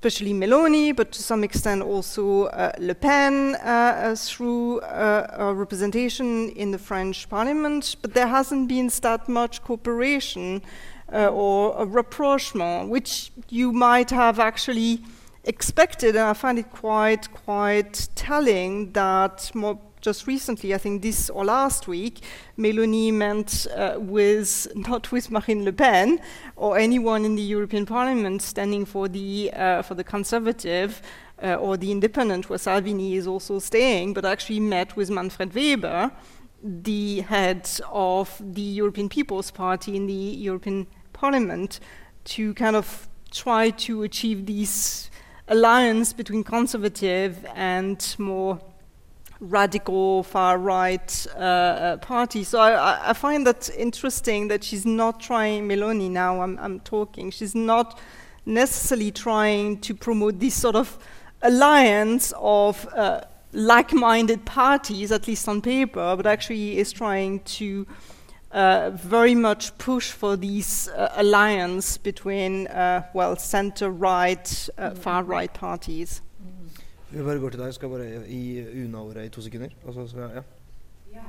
[0.06, 6.50] especially Meloni, but to some extent also uh, Le Pen uh, uh, through uh, representation
[6.50, 10.62] in the French parliament, but there hasn't been that much cooperation
[11.14, 15.02] uh, or rapprochement, which you might have actually
[15.46, 21.30] expected, and I find it quite, quite telling that more just recently, I think this
[21.30, 22.20] or last week,
[22.60, 26.20] Meloni met uh, with not with Marine Le Pen
[26.58, 31.02] or anyone in the European Parliament standing for the uh, for the Conservative
[31.42, 36.12] uh, or the Independent, where Salvini is also staying, but actually met with Manfred Weber,
[36.62, 41.80] the head of the European People's Party in the European Parliament,
[42.26, 45.10] to kind of try to achieve this
[45.48, 48.60] alliance between conservative and more
[49.44, 52.44] radical far right uh, uh, party.
[52.44, 57.30] So I, I, find that interesting that she's not trying, Meloni now I'm, I'm talking,
[57.30, 58.00] she's not
[58.46, 60.98] necessarily trying to promote this sort of
[61.42, 67.86] alliance of uh, like minded parties, at least on paper, but actually is trying to.
[68.52, 75.52] Uh, very much push for this uh, alliance between, uh, well, center right, far right
[75.56, 76.22] parties.
[77.14, 77.66] Vi bare går til deg.
[77.66, 79.70] Jeg Skal bare gi unna-ordet i to sekunder.
[79.86, 80.42] Og så skal, jeg, ja.
[81.18, 81.26] ja.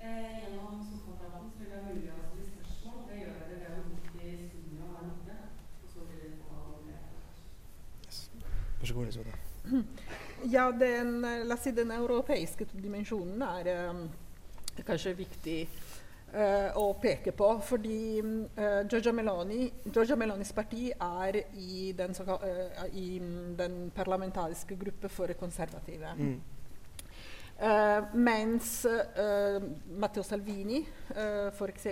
[0.00, 3.02] Eh, gjennom Sosialdebatten så vil det være mulig å stille spørsmål.
[3.10, 5.36] Det gjør dere ved å bruke studio her oppe.
[5.82, 6.54] Og så blir det på
[8.06, 8.22] yes.
[8.80, 9.42] Vær så god, Elisabeth.
[10.56, 14.02] Ja, den, la oss si, den europeiske dimensjonen er um,
[14.86, 15.56] kanskje viktig
[16.76, 17.48] å peke på.
[17.64, 23.18] Fordi uh, Giorgia, Meloni, Giorgia Melonis parti er i den, uh, i
[23.56, 26.12] den parlamentariske gruppe for konservative.
[26.16, 26.36] Mm.
[28.20, 28.84] mens
[29.96, 30.82] Matteo Salvini,
[31.14, 31.86] uh, f.eks.,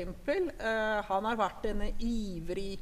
[1.08, 2.74] han har vært en ivrig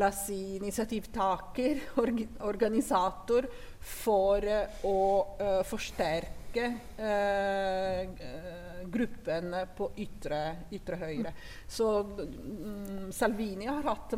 [0.00, 3.44] la oss si, initiativtaker, org organisator,
[3.80, 4.46] for
[4.88, 4.96] å
[5.68, 6.70] forsterke
[8.86, 10.40] gruppen på ytre,
[10.72, 11.32] ytre høyre.
[11.68, 14.16] Så um, Salvini har hatt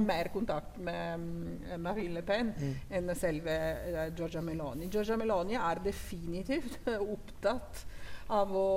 [0.00, 2.72] mer kontakt med mm, Marine Le Pen mm.
[2.94, 3.58] enn selve
[3.90, 4.88] uh, Georgia Meloni.
[4.92, 7.84] Georgia Meloni er definitivt opptatt
[8.32, 8.70] av å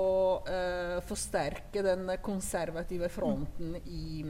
[0.44, 4.24] uh, forsterke den konservative fronten i,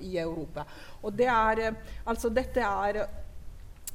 [0.00, 0.64] i Europa.
[1.04, 1.68] Og det er,
[2.08, 3.02] altså dette er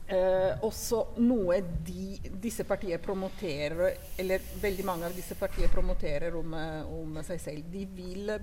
[0.08, 6.54] Eh, også noe de, disse partiene promoterer, eller veldig mange av disse partiene promoterer om,
[6.54, 7.70] eh, om seg selv.
[7.72, 8.34] De vil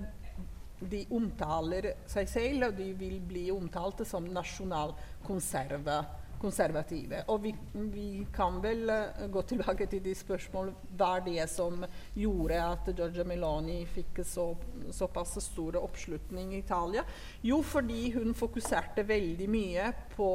[0.79, 5.99] de omtaler seg selv, og de vil bli omtalt som nasjonalkonserva
[6.41, 7.23] konservative.
[7.29, 7.53] Og vi,
[7.93, 11.83] vi, kan vel uh, gå tilbake til de spørsmål hva er det som
[12.17, 14.51] gjorde at Giorgia Meloni fikk så,
[14.95, 17.03] såpass stor oppslutning i Italia?
[17.45, 20.31] Jo, fordi hun fokuserte veldig mye på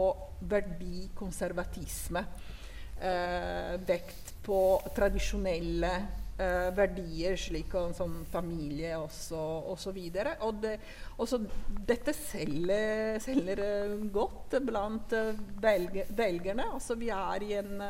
[0.51, 2.27] verdikonservatisme.
[2.95, 4.59] Uh, vekt på
[4.95, 5.95] tradisjonelle
[6.35, 9.39] Uh, verdier slik som familie også,
[9.71, 10.33] og så videre.
[10.43, 10.73] Og det,
[11.23, 11.39] også
[11.87, 15.15] dette selger, selger uh, godt blant
[15.63, 16.65] belge, velgerne.
[16.75, 17.85] Altså vi er i en,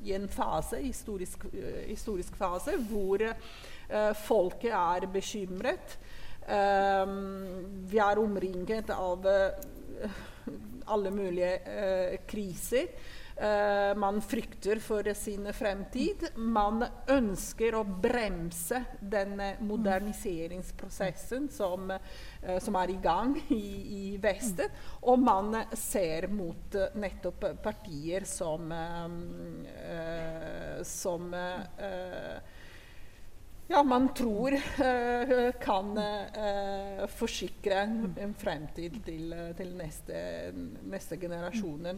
[0.00, 1.44] i en fase, historisk,
[1.86, 3.20] historisk, fase hvor
[4.16, 5.98] folket er bekymret.
[7.92, 9.28] vi er omringet av
[10.88, 11.52] alle mulige
[12.26, 12.88] kriser.
[13.34, 16.28] Uh, man frykter for sin fremtid.
[16.36, 23.64] Man ønsker å bremse den moderniseringsprosessen som, uh, som er i gang i,
[23.96, 24.70] i, Vesten.
[25.02, 28.70] Og man ser mot nettopp partier som,
[30.86, 31.34] som
[33.68, 37.82] ja, man tror uh, kan uh, forsikre
[38.20, 40.20] en fremtid til, til neste,
[40.82, 41.94] neste generasjoner.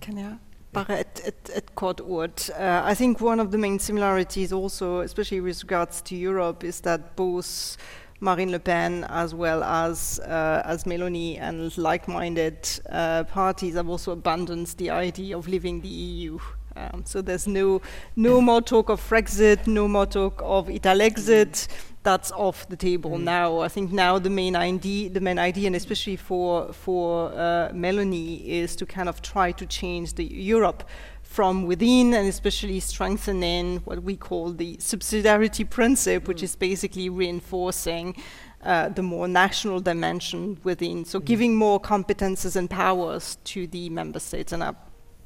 [0.00, 0.36] Kan jeg
[0.72, 2.50] bare et, et, et kort ord?
[2.58, 6.80] Uh, I think one of the main similarities also, especially with regards to Europe, is
[6.80, 7.76] that both
[8.20, 14.12] Marine Le Pen as well as uh, as Meloni and like-minded uh, parties have also
[14.12, 16.38] abandoned the idea of leaving the EU.
[16.76, 17.82] Um, so there's no
[18.16, 21.68] no more talk of Brexit, no more talk of Italexit.
[22.02, 23.58] That's off the table now.
[23.58, 28.36] I think now the main idea, the main idea, and especially for for uh, Melanie,
[28.48, 30.84] is to kind of try to change the Europe
[31.22, 38.16] from within, and especially strengthening what we call the subsidiarity principle, which is basically reinforcing
[38.62, 41.04] uh, the more national dimension within.
[41.04, 44.72] So giving more competences and powers to the member states, and I,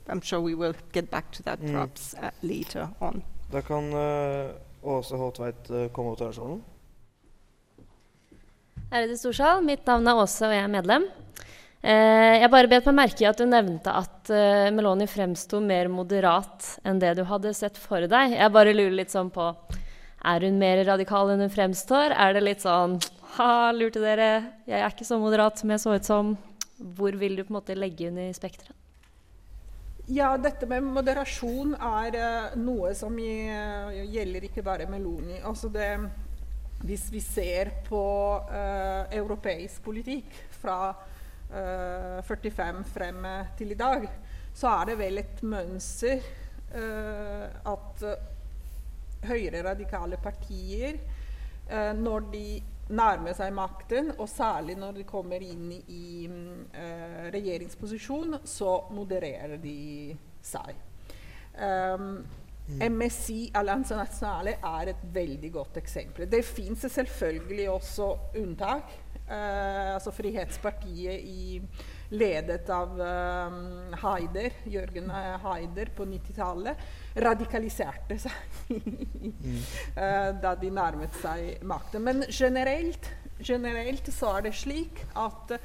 [0.09, 1.73] I'm sure we will get back to that Mm.
[1.73, 3.23] perhaps uh, later on.
[3.51, 4.51] Da kan eh,
[4.83, 6.61] Åse Håtveit eh, komme opp talerstolen.
[8.95, 11.07] Ærede Storsal, mitt navn er Åse, og jeg er medlem.
[11.85, 15.91] Eh, jeg bare bet meg merke i at du nevnte at eh, Meloni fremsto mer
[15.93, 18.37] moderat enn det du hadde sett for deg.
[18.39, 19.51] Jeg bare lurer litt sånn på
[20.25, 22.15] Er hun mer radikal enn hun fremstår?
[22.17, 22.97] Er det litt sånn
[23.35, 24.29] Ha, lurte dere,
[24.65, 26.37] jeg er ikke så moderat som jeg så ut som.
[26.79, 28.71] Hvor vil du på en måte legge henne i spekteret?
[30.07, 35.39] Ja, dette med moderasjon er uh, noe som i, uh, gjelder ikke bare Meloni.
[35.41, 35.87] Altså det,
[36.85, 38.03] hvis vi ser på
[38.45, 40.77] uh, europeisk politikk fra
[41.49, 44.05] eh, 45 frem til i dag,
[44.53, 46.25] så er det vel et mønster
[46.75, 48.05] at
[49.29, 50.97] høyre radikale partier,
[52.01, 52.47] når de
[52.89, 59.57] nærmer seg makten, og særlig når de kommer inn i mm, eh, regjeringsposisjon, så modererer
[59.63, 60.75] de seg.
[61.55, 62.25] Um,
[62.65, 66.29] MSI, Alliance Nationale, er et veldig godt eksempel.
[66.31, 68.09] Det fins selvfølgelig også
[68.41, 68.93] unntak.
[69.25, 71.61] Eh, altså Frihetspartiet i,
[72.15, 76.83] ledet av um, Haider, Jørgen Heider, Haider på 90-tallet,
[77.15, 82.03] radikaliserte seg eh, da de nærmet seg makten.
[82.03, 85.57] Men generelt, generelt så er det slik at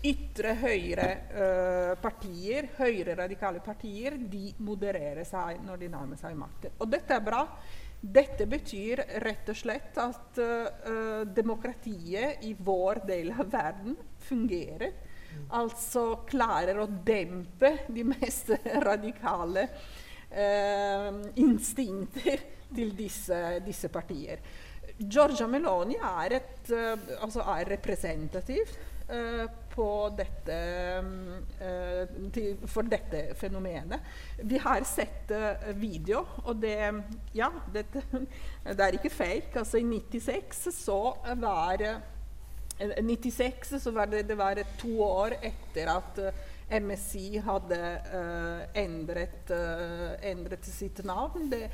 [0.00, 6.74] ytre høyre eh, partier, høyre radikale partier, de modererer seg når de nærmer seg makten.
[6.80, 7.44] Og dette er bra.
[8.00, 14.94] Dette betyr rett og slett at uh, demokratiet i vår del av verden fungerer.
[15.52, 18.54] Altså klarer å dempe de mest
[18.88, 20.00] radikale eh,
[21.40, 22.42] instinkter
[22.76, 24.38] til disse, disse partier.
[25.00, 28.72] Giorgia Meloni er, et, eh, altså er representativ
[29.08, 29.46] eh,
[30.16, 30.56] dette,
[31.64, 34.00] eh, for dette fenomenet.
[34.44, 36.76] Vi har sett eh, video, og det
[37.32, 38.02] Ja, dette,
[38.76, 39.56] det er ikke fake.
[39.56, 41.00] Altså, i 96 så
[41.40, 42.00] var eh,
[43.00, 47.80] 96 så var det, det var to år etter at eh, MSI hadde
[48.14, 51.48] uh, endret, uh, endret sitt navn.
[51.50, 51.64] Det,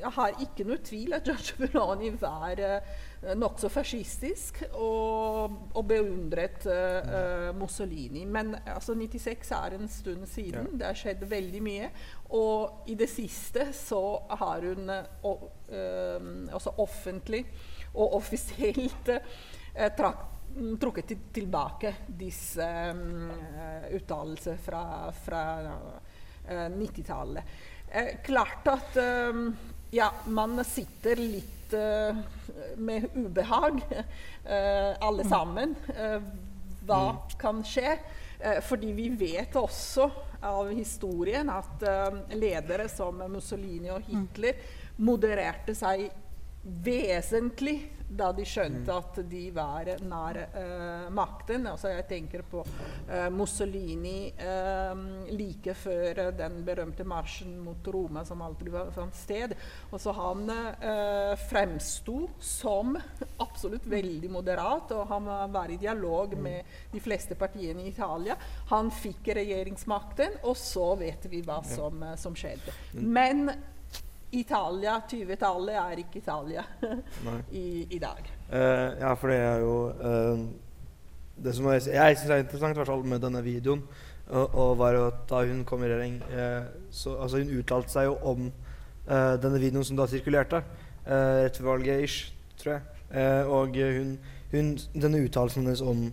[0.00, 6.64] jeg har ikke noe tvil at George Meloni var uh, nokså fascistisk og, og beundret
[6.68, 8.24] uh, Mussolini.
[8.24, 10.72] Men altså, 96 er en stund siden.
[10.78, 11.90] Det har skjedd veldig mye.
[12.36, 14.02] Og i det siste så
[14.40, 17.44] har hun uh, offentlig
[17.94, 20.39] og offisielt uh, trak, mm,
[20.80, 23.30] trukket til, tilbake disse um,
[23.96, 24.84] uttalelsene fra,
[25.24, 25.42] fra
[26.46, 27.56] eh, 90-tallet.
[27.90, 29.42] Eh, klart at eh,
[29.96, 32.14] ja, man sitter litt uh,
[32.78, 35.74] med ubehag, uh, alle sammen.
[35.90, 36.22] Uh,
[36.86, 37.02] hva
[37.38, 37.98] kan skje?
[38.40, 40.10] Eh, fordi vi vet også
[40.40, 44.56] av historien at eh, ledere som Mussolini og Hitler
[45.04, 46.06] modererte seg
[46.62, 47.78] vesentlig
[48.10, 51.66] da de skjønte at de var nær uh, makten.
[51.70, 54.98] Altså jeg tenker på uh, Mussolini uh,
[55.30, 59.54] like før den berømte marsjen mot Roma som aldri fant sted.
[59.94, 62.94] Også han eh, fremsto som
[63.42, 68.36] absolutt veldig moderat, og han var i dialog med de fleste partiene i Italia.
[68.70, 72.74] Han fikk regjeringsmakten, og så vet vi hva som, som skjedde.
[73.00, 73.48] Men
[74.32, 76.62] Italia, 20-tallet, er ikke Italia
[77.50, 78.20] i, i dag.
[78.50, 80.44] Uh, ja, for det er jo uh,
[81.40, 83.82] Det som jeg, jeg syns er interessant i hvert fall med denne videoen,
[84.28, 87.94] og, og var jo at da hun kom i regjering uh, så, altså Hun uttalte
[87.94, 88.50] seg jo om
[89.10, 90.60] denne videoen som da sirkulerte,
[91.02, 92.28] rett før valget ish,
[92.60, 93.46] tror jeg.
[93.50, 94.12] Og hun,
[94.52, 96.04] hun, denne uttalelsen hennes om,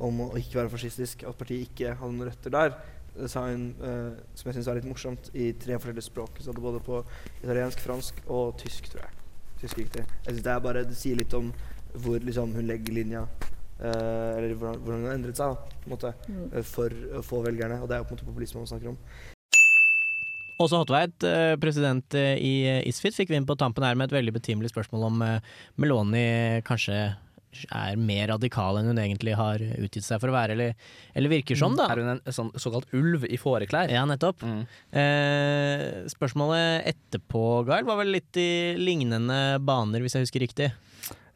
[0.00, 2.78] om å ikke være fascistisk, at partiet ikke hadde noen røtter der,
[3.18, 6.40] hun, eh, som jeg syns er litt morsomt, i tre forskjellige språk.
[6.40, 7.02] Så det både på
[7.42, 9.14] italiensk, fransk og tysk, tror jeg.
[9.62, 10.04] Tysk riktig.
[10.06, 11.52] Jeg synes det, er bare, det sier litt om
[11.98, 13.26] hvor liksom, hun legger linja.
[13.78, 16.62] eh, eller hvordan, hvordan hun har endret seg da, på en måte, mm.
[16.66, 17.80] for å få velgerne.
[17.82, 19.02] Og det er jo på en måte populisme man snakker om.
[20.58, 22.54] Åse Håtveit, eh, president eh, i
[22.90, 26.24] ISFIT, fikk vi inn på tampen her med et veldig betimelig spørsmål om eh, Meloni
[26.66, 26.96] kanskje
[27.74, 31.58] er mer radikal enn hun egentlig har utgitt seg for å være, eller, eller virker
[31.58, 31.88] som, da.
[31.92, 33.92] Er hun en sånn såkalt ulv i fåreklær?
[33.92, 34.44] Ja, nettopp.
[34.44, 34.60] Mm.
[35.02, 40.70] Eh, spørsmålet etterpå, Gail, var vel litt i lignende baner, hvis jeg husker riktig.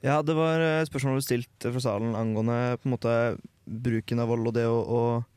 [0.03, 3.17] Ja, det var et spørsmål ble stilt fra salen angående på en måte
[3.65, 5.29] bruken av vold og det å, og...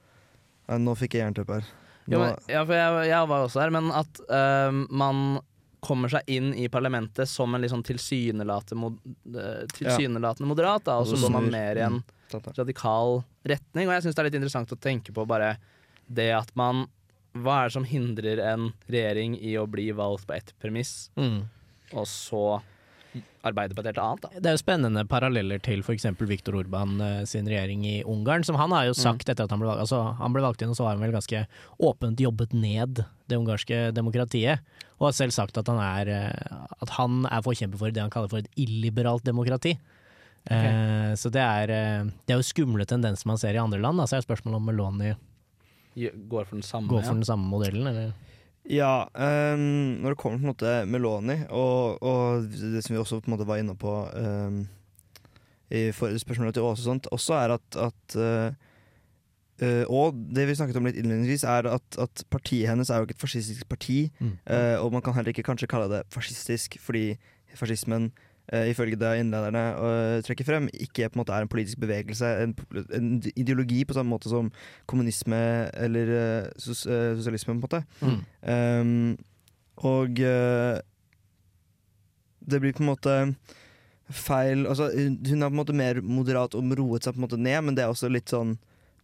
[0.65, 1.67] Nei, Nå fikk jeg jernteppe her.
[2.09, 5.19] Jo, Nå, men, ja, for jeg, jeg var også her, men at øh, man
[5.85, 8.97] kommer seg inn i parlamentet som en sånn tilsynelatende, mod,
[9.31, 12.01] øh, tilsynelatende moderat, da, og så går man mer i en
[12.57, 13.87] radikal retning.
[13.87, 15.55] Og jeg syns det er litt interessant å tenke på bare
[16.07, 16.87] det at man
[17.35, 21.41] Hva er det som hindrer en regjering i å bli valgt på ett premiss, Mm.
[21.91, 22.61] og så
[23.45, 24.25] arbeide på et helt annet?
[24.25, 24.41] da?
[24.41, 26.07] Det er jo spennende paralleller til f.eks.
[26.19, 29.61] Viktor Orban eh, sin regjering i Ungarn, som han har jo sagt etter at han
[29.61, 31.45] ble, valgt, altså, han ble valgt inn, og så har han vel ganske
[31.89, 34.63] åpent jobbet ned det ungarske demokratiet.
[34.99, 38.13] Og har selv sagt at han er, eh, at han er forkjemper for det han
[38.13, 39.75] kaller for et illiberalt demokrati.
[40.45, 43.97] Eh, så det er, eh, det er jo skumle tendenser man ser i andre land.
[43.97, 44.05] Da.
[44.05, 45.15] Så er spørsmålet om Meloni
[45.95, 46.89] Går for den samme?
[46.91, 48.13] går for den samme modellen, eller?
[48.69, 53.19] Ja, um, når det kommer til noe måte Meloni, og, og det som vi også
[53.21, 54.63] på en måte var inne på um,
[55.69, 60.55] i forrige spørsmål til Åse, og sånt, også er at, at uh, Og det vi
[60.57, 63.99] snakket om litt innledningsvis, er at, at partiet hennes er jo ikke et fascistisk parti.
[64.19, 64.33] Mm.
[64.49, 67.13] Uh, og man kan heller ikke kanskje kalle det fascistisk, fordi
[67.55, 68.11] fascismen
[68.53, 72.27] eh, ifølge det innlederne uh, trekker frem, ikke på en måte er en politisk bevegelse,
[72.43, 72.55] en,
[72.93, 74.51] en ideologi på samme måte som
[74.89, 75.39] kommunisme
[75.73, 77.83] eller uh, sos, sosialisme, på en måte.
[78.01, 78.19] Mm.
[78.45, 79.17] Um,
[79.85, 80.21] og
[82.45, 83.15] det blir på en måte
[84.05, 87.41] feil altså, Hun er på en måte mer moderat og roet seg på en måte
[87.41, 88.55] ned, men det er også litt sånn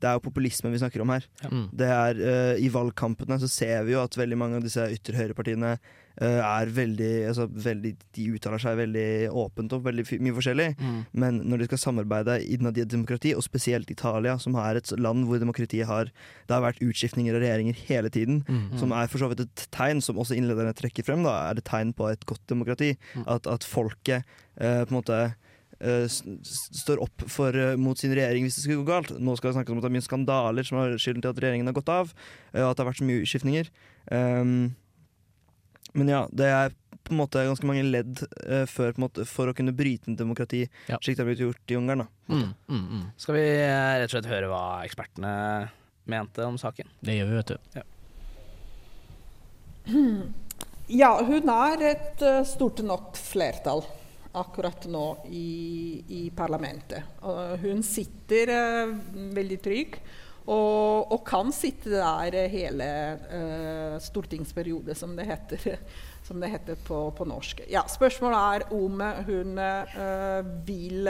[0.02, 1.26] det er jo populisme vi snakker om her.
[1.46, 1.66] Mm.
[1.78, 5.20] Det er, uh, I valgkampene så ser vi jo at veldig mange av disse ytre
[5.20, 10.68] høyrepartiene uh, er veldig, altså, veldig De uttaler seg veldig åpent om veldig mye forskjellig.
[10.80, 10.98] Mm.
[11.14, 14.92] Men når de skal samarbeide innad i et demokrati, og spesielt Italia, som er et
[15.00, 18.78] land hvor demokratiet har Det har vært utskiftninger av regjeringer hele tiden, Mm.
[18.80, 21.64] som er for så vidt et tegn, som også innlederne trekker frem, da, er et
[21.64, 22.98] tegn på et godt demokrati.
[23.16, 23.24] Mm.
[23.28, 24.24] At, at folket
[24.60, 25.20] eh, på en måte
[25.80, 29.14] eh, står opp for, eh, mot sin regjering hvis det skulle gå galt.
[29.20, 31.42] Nå skal det snakkes om at det er mye skandaler som har skylden til at
[31.42, 32.14] regjeringen har gått av,
[32.54, 33.72] eh, og at det har vært så mye utskiftninger.
[34.12, 34.76] Um,
[35.94, 39.26] men ja, det er på en måte ganske mange ledd eh, før, på en måte,
[39.28, 41.00] for å kunne bryte en demokrati, Ja.
[41.02, 42.04] slik det har blitt gjort i Ungarn.
[42.06, 42.08] da.
[42.36, 42.54] Mm.
[42.70, 42.84] Mm.
[42.92, 43.06] Mm.
[43.18, 45.32] Skal vi eh, rett og slett høre hva ekspertene
[46.12, 46.88] mente om saken?
[47.02, 47.82] Det gjør vi, vet du.
[50.92, 53.84] Ja, hun er et eh, stort nok flertall
[54.38, 57.04] akkurat nå i, i parlamentet.
[57.28, 58.94] Og hun sitter eh,
[59.36, 59.98] veldig trygg
[60.52, 62.88] og, og kan sitte der eh, hele
[63.32, 65.80] uh, stortingsperiode, som det heter,
[66.28, 67.64] som det heter på, på norsk.
[67.72, 71.10] Ja, spørsmålet er om hun uh, vil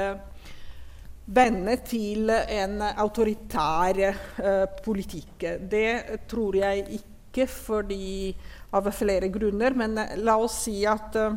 [1.31, 5.47] vende til en autoritær uh, politikk.
[5.71, 8.35] Det tror jeg ikke fordi
[8.71, 11.35] av flere grunner, men eh, la oss si at eh,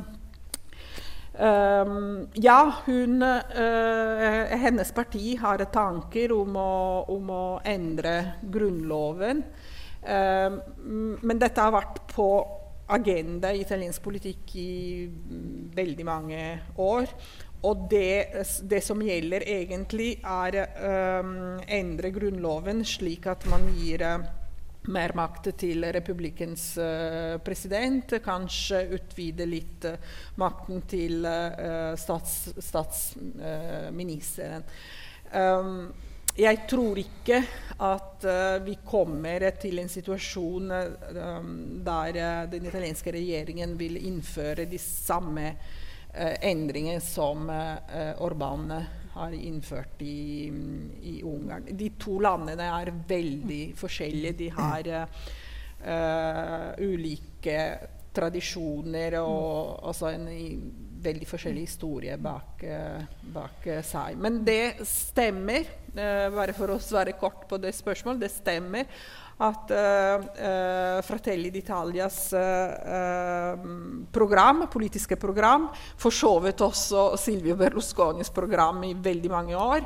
[1.34, 6.74] Um, ja, hun, uh, hennes parti har tanker om å,
[7.10, 8.12] om å endre
[8.54, 9.42] Grunnloven.
[10.04, 10.60] Um,
[11.24, 12.28] men dette har vært på
[12.94, 15.08] agenda i italiensk politikk i
[15.74, 16.44] veldig mange
[16.78, 17.10] år.
[17.64, 20.58] Og det, det som gjelder egentlig, er
[21.24, 24.26] um, endre Grunnloven slik at man gir eh,
[24.92, 28.16] mer makt til republikkens eh, president.
[28.24, 34.64] Kanskje utvide litt eh, makten til eh, stats, statsministeren.
[35.34, 35.92] Um,
[36.34, 37.38] jeg tror ikke
[37.86, 41.52] at uh, vi kommer til en situasjon um,
[41.86, 45.54] der uh, den italienske regjeringen vil innføre de samme
[46.14, 47.48] endringene som
[48.22, 48.70] Orban
[49.14, 50.50] har innført i,
[51.02, 51.68] i Ungarn.
[51.70, 54.38] De to landene er veldig forskjellige.
[54.42, 57.58] De har uh, ulike
[58.14, 60.28] tradisjoner og altså en
[61.04, 63.02] veldig forskjellig historie bak, eh,
[63.34, 64.14] bak seg.
[64.16, 68.86] Men det stemmer, bare for å svare kort på det spørsmålet, det stemmer
[69.42, 73.58] at uh, Fratelli d'Italias eh,
[74.10, 75.68] program, politiske program,
[75.98, 79.80] for så vidt også Silvio Berlusconis program i veldig mange år,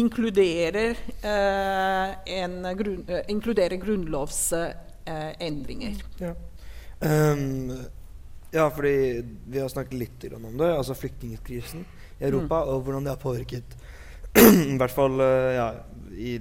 [0.00, 5.94] inkluderer, en grunn, inkluderer grunnlovsendringer.
[6.22, 6.32] Ja.
[6.98, 7.72] Um,
[8.50, 11.84] ja, fordi vi har snakket litt om det, altså flyktningkrisen
[12.18, 13.76] i Europa, og hvordan det har påvirket
[14.72, 15.20] i hvert fall
[15.54, 15.72] ja,
[16.12, 16.38] i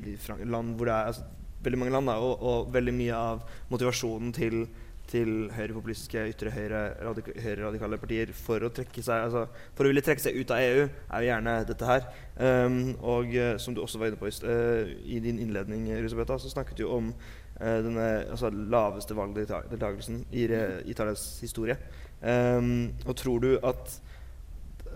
[0.47, 1.23] land hvor det er altså,
[1.67, 4.63] veldig mange land, da, og, og veldig mye av motivasjonen til
[5.07, 9.45] til høyrepopulistiske, ytre høyre, radik høyreradikale partier for å, trekke seg, altså,
[9.77, 12.07] for å ville trekke seg ut av EU, er jo gjerne dette her.
[12.35, 16.51] Um, og uh, som du også var inne på uh, i din innledning, Elisabetha, så
[16.51, 20.49] snakket du om uh, denne altså, laveste valgdeltakelsen i
[20.91, 21.79] Italias historie.
[22.21, 24.01] Um, og tror du at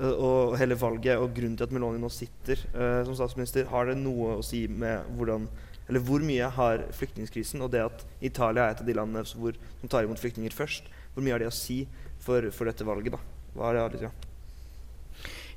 [0.01, 2.57] og hele valget og grunnen til at Meloni nå sitter
[3.05, 5.43] som statsminister, har det noe å si med hvordan
[5.89, 9.57] eller hvor mye har flyktningkrisen og det at Italia er et av de landene hvor,
[9.81, 11.83] som tar imot flyktninger først, hvor mye har det å si
[12.21, 13.17] for, for dette valget?
[13.17, 13.39] da?
[13.55, 14.11] Hva er det, Alicia?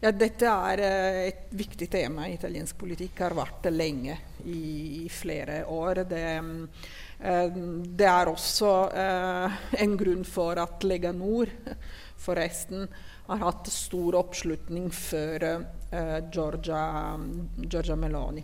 [0.05, 3.23] Ja, dette er uh, et viktig tema italiensk politikk.
[3.25, 6.03] Har vært det lenge, i, i flere år.
[6.11, 6.27] Det,
[7.25, 7.57] uh,
[8.03, 11.55] det er også uh, en grunn for at Lega Nord
[12.21, 12.85] forresten
[13.25, 15.47] har hatt stor oppslutning før
[16.33, 16.83] Giorgia,
[17.57, 18.43] Giorgia Meloni.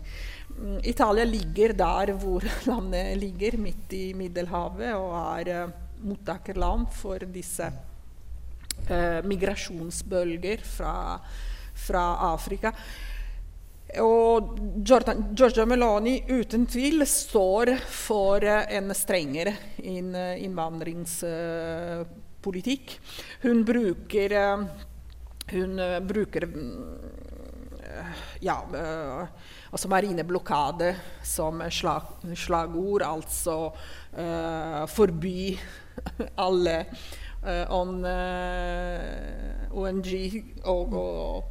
[0.61, 5.71] Mm, Italia ligger der hvor landet ligger, midt i Middelhavet, og er uh,
[6.05, 11.17] mottakerland for disse uh, migrasjonsbølger fra,
[11.73, 12.71] fra, Afrika.
[14.05, 20.13] Og Giorgia Meloni uten tvil står for uh, en strengere inn,
[20.45, 22.99] innvandringspolitikk.
[23.41, 24.37] hun bruker
[25.51, 25.75] hun
[26.07, 26.45] bruker
[28.39, 28.55] ja,
[29.71, 32.01] altså marineblokade som slag,
[32.35, 33.05] slagord.
[33.07, 35.55] Altså uh, forby
[36.45, 36.75] alle
[37.45, 40.11] uh, on, uh, ONG
[40.65, 41.43] og, og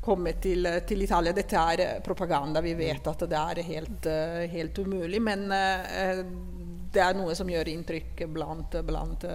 [0.00, 1.34] komme til, til, Italia.
[1.36, 2.62] Dette er propaganda.
[2.64, 4.10] Vi vet at det er helt,
[4.52, 5.18] helt umulig.
[5.22, 9.26] Men det er noe som gjør inntrykk blant, blant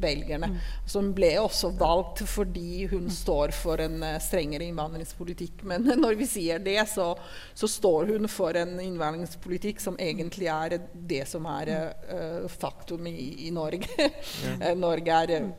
[0.00, 0.50] velgerne.
[0.52, 0.56] Mm.
[0.86, 3.14] Som ble også valgt fordi hun mm.
[3.14, 5.64] står for en uh, strengere innvandringspolitikk.
[5.68, 7.10] Men når vi sier det, så,
[7.54, 13.48] så, står hun for en innvandringspolitikk som egentlig er det som er uh, faktum i,
[13.48, 14.10] i Norge.
[14.86, 15.52] Norge er uh,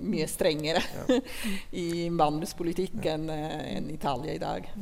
[0.00, 1.20] mye strengere ja.
[1.82, 4.74] i innvandringspolitikk enn en Italia i dag.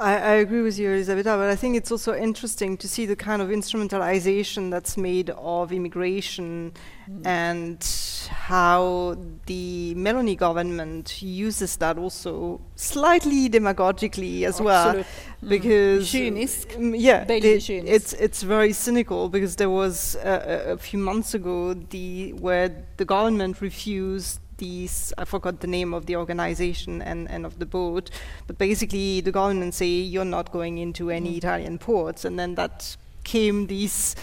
[0.00, 3.16] I, I, agree with you, Elisabetta, but I think it's also interesting to see the
[3.16, 6.72] kind of instrumentalization that's made of immigration
[7.10, 7.26] mm.
[7.26, 7.84] and
[8.30, 14.66] how the Meloni government uses that also slightly demagogically as Absolute.
[14.66, 14.94] well.
[14.94, 15.48] Mm.
[15.48, 21.74] Because yeah, it's it's very cynical because there was uh, a, a few months ago
[21.74, 27.46] the where the government refused these, I forgot the name of the organization and, and
[27.46, 28.10] of the boat,
[28.46, 31.38] but basically the government say you're not going into any mm.
[31.38, 34.14] Italian ports, and then that came this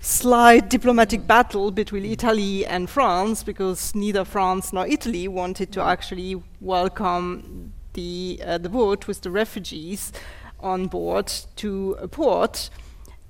[0.00, 6.40] slight diplomatic battle between Italy and France because neither France nor Italy wanted to actually
[6.60, 10.12] welcome the uh, the boat with the refugees
[10.60, 12.70] on board to a port.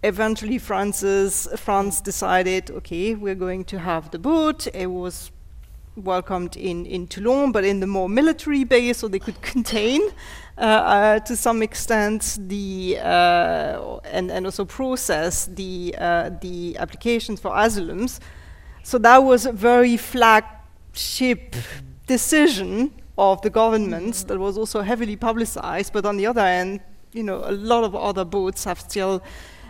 [0.02, 4.68] Eventually, France's, France decided, okay, we're going to have the boat.
[4.72, 5.32] It was
[5.96, 10.02] welcomed in, in Toulon, but in the more military base, so they could contain
[10.58, 17.40] uh, uh, to some extent the uh, and, and also process the uh, the applications
[17.40, 18.20] for asylums.
[18.82, 21.56] So that was a very flagship
[22.06, 25.92] decision of the government that was also heavily publicized.
[25.92, 26.80] But on the other hand,
[27.12, 29.22] you know, a lot of other boats have still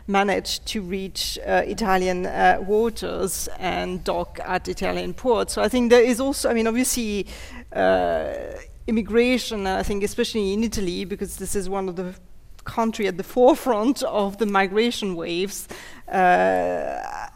[0.06, 5.54] managed to reach uh, Italian uh, waters and dock at Italian ports.
[5.54, 7.26] So I think there is also, I mean, obviously,
[7.72, 8.32] uh,
[8.86, 12.14] immigration, I think, especially in Italy, because this is one of the
[12.64, 15.68] country at the forefront of the migration waves.
[16.08, 17.28] Uh,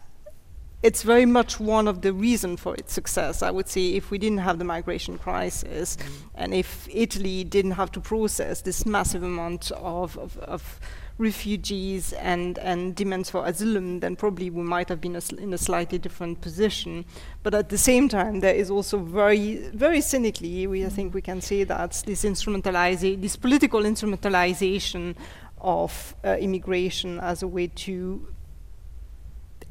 [0.82, 3.42] it's very much one of the reasons for its success.
[3.42, 6.06] I would say if we didn't have the migration crisis, mm.
[6.34, 10.80] and if Italy didn't have to process this massive amount of, of, of
[11.20, 15.58] refugees and, and demands for asylum, then probably we might have been a in a
[15.58, 17.04] slightly different position.
[17.42, 21.22] But at the same time, there is also very, very cynically, we I think we
[21.22, 25.14] can say that this instrumentalization, this political instrumentalization
[25.60, 28.26] of uh, immigration as a way to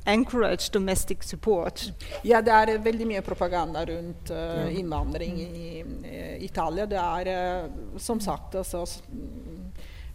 [0.05, 1.93] encourage domestic support.
[2.23, 6.85] Ja, det er veldig mye propaganda rundt uh, innvandring i i Italia.
[6.85, 8.85] Det er uh, som sagt altså,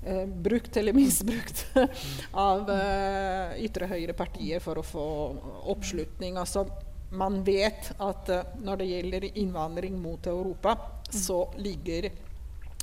[0.05, 1.65] eh, brukt eller misbrukt
[2.33, 5.07] av eh, ytre høyre partier for å få
[5.75, 6.39] oppslutning.
[6.41, 6.67] Altså,
[7.15, 10.77] man vet at eh, når det gjelder innvandring mot Europa,
[11.11, 12.11] så ligger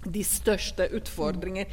[0.02, 1.70] de største utfordringer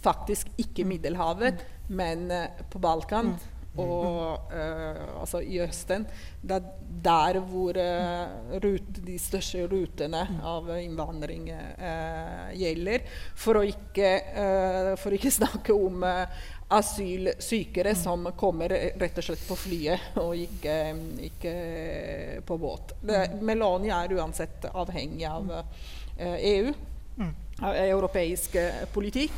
[0.00, 3.34] faktisk ikke Middelhavet, men eh, på Balkan.
[3.78, 6.06] Og uh, altså i Østen.
[6.42, 6.70] Det er
[7.04, 13.06] der hvor uh, rute, de største rutene av innvandring uh, gjelder.
[13.38, 16.40] For å ikke, eh, for å ikke snakke om eh,
[16.70, 20.76] asylsykere som kommer rett og slett på flyet og ikke,
[21.26, 21.54] ikke
[22.46, 22.94] på båt.
[23.02, 26.74] Det, Melania er uansett avhengig av eh, EU,
[27.60, 29.34] av europeisk eh, politikk.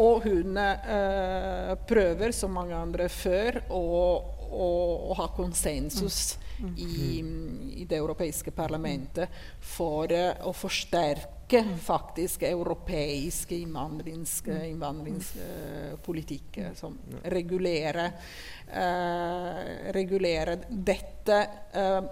[0.00, 3.80] Og hun eh, prøver, som mange andre før, å,
[4.48, 4.68] å,
[5.10, 6.38] å ha konsensus
[6.76, 9.28] i, i, det europeiske parlamentet
[9.60, 16.98] for eh, å forsterke faktisk europeisk innvandrings- innvandringspolitikk eh, som
[17.34, 18.12] regulerer,
[18.72, 22.02] eh, regulerer dette eh,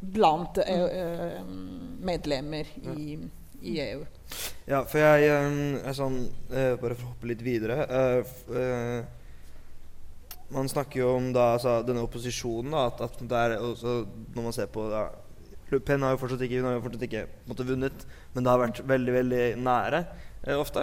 [0.00, 1.42] blant eh,
[2.00, 3.18] medlemmer i,
[3.62, 4.04] i EU.
[4.68, 6.20] Ja, for jeg er sånn
[6.52, 9.00] eh, Bare for å hoppe litt videre eh, eh,
[10.54, 13.96] Man snakker jo om da altså, denne opposisjonen, da, at, at det er også,
[14.36, 15.08] Når man ser på da,
[15.86, 18.80] Pen har jo fortsatt ikke, har jo fortsatt ikke måtte, vunnet, men det har vært
[18.90, 20.00] veldig veldig nære
[20.56, 20.82] ofte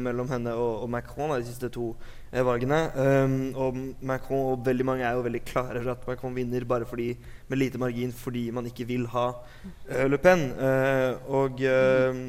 [0.00, 1.90] mellom henne og, og Macron de siste to
[2.32, 2.78] valgene.
[2.96, 6.88] Um, og Macron og veldig mange er jo veldig klare for at Macron vinner bare
[6.88, 7.10] fordi,
[7.48, 10.48] med lite margin fordi man ikke vil ha uh, Le Pen.
[10.56, 12.24] Uh, og uh,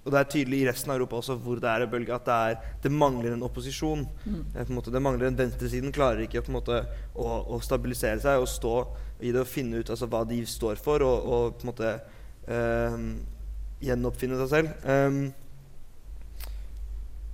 [0.00, 2.24] og det er tydelig i resten av Europa også hvor det er en bølge at
[2.24, 4.06] det, er, det mangler en opposisjon.
[4.24, 4.38] Mm.
[4.54, 6.80] på en måte, det mangler en Venstresiden klarer ikke måte
[7.12, 8.74] å, å stabilisere seg og stå
[9.20, 11.92] i det og finne ut altså, hva de står for, og, og på en måte
[12.48, 12.96] eh,
[13.84, 14.72] gjenoppfinne seg selv.
[14.88, 15.20] Ehm,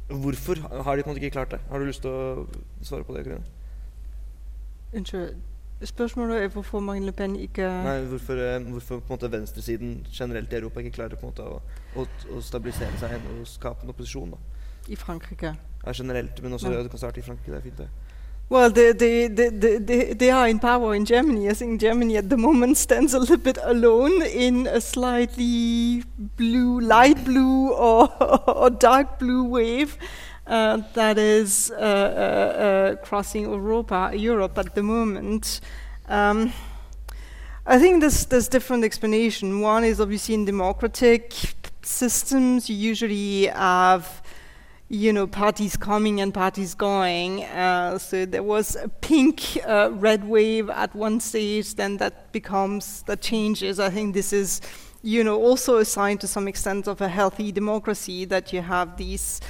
[0.09, 1.61] hvorfor har de på en måte ikke klart det?
[1.71, 2.47] Har du lyst til å
[2.83, 3.45] svare på det, Karine?
[4.95, 5.37] Unnskyld.
[5.85, 10.07] Spørsmålet er hvorfor Marine Le Pen ikke Nei, hvorfor, eh, hvorfor på en måte venstresiden
[10.09, 11.59] generelt i Europa ikke klarer på en måte å,
[12.01, 14.33] å, å stabilisere seg og skape en opposisjon?
[14.33, 14.41] da?
[14.89, 15.55] i Frankrike.
[15.87, 16.83] Ja, generelt, men også men.
[16.83, 17.53] det kan starte i Frankrike.
[17.53, 17.89] Det er fint, det.
[18.49, 21.51] Well, they, they, they, they, they, are in power in Germany.
[21.51, 26.81] I think Germany at the moment stands a little bit alone in a slightly blue,
[26.81, 28.09] light blue or,
[28.49, 29.99] or dark blue wave
[30.47, 35.61] uh, that is uh, uh, uh, crossing Europa, Europe at the moment.
[36.09, 36.53] Um,
[37.67, 39.61] I think there's, there's different explanation.
[39.61, 41.35] One is obviously in democratic
[41.83, 44.23] systems, you usually have
[44.89, 47.45] you know, parties coming and parties going.
[47.45, 53.03] Uh, so there was a pink uh, red wave at one stage, then that becomes,
[53.03, 53.81] that changes.
[53.81, 54.61] I think this is,
[55.03, 58.97] you know, also a sign to some extent of a healthy democracy that you have
[58.97, 59.41] these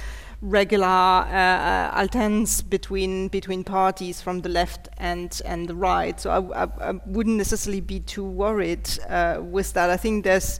[0.41, 6.19] regular uh, uh, between between parties from the left and and the right.
[6.19, 9.89] So I, I, I wouldn't necessarily be too worried uh, with that.
[9.89, 10.59] I think there's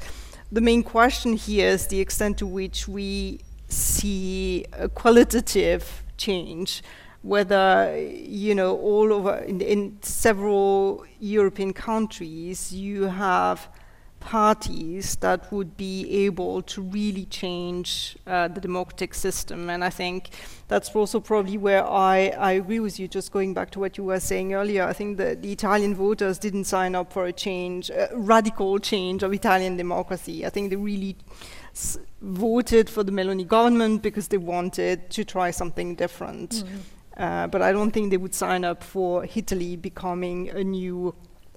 [0.51, 6.81] the main question here is the extent to which we see a qualitative change
[7.21, 13.69] whether you know all over in, in several european countries you have
[14.19, 19.69] parties that would be able to really change uh, the democratic system.
[19.69, 20.29] And i think
[20.67, 24.03] that's also probably where I, I agree with you just going back to what you
[24.03, 24.83] were saying earlier.
[24.83, 29.23] I think that the italian voters didn't sign up for a change a radical change
[29.23, 30.45] of italian democracy.
[30.45, 31.15] I think they really
[32.21, 36.63] voted for the Meloni government because they wanted to try something different.
[37.15, 41.15] Uh, but I don't think they would sign up for Italy becoming a new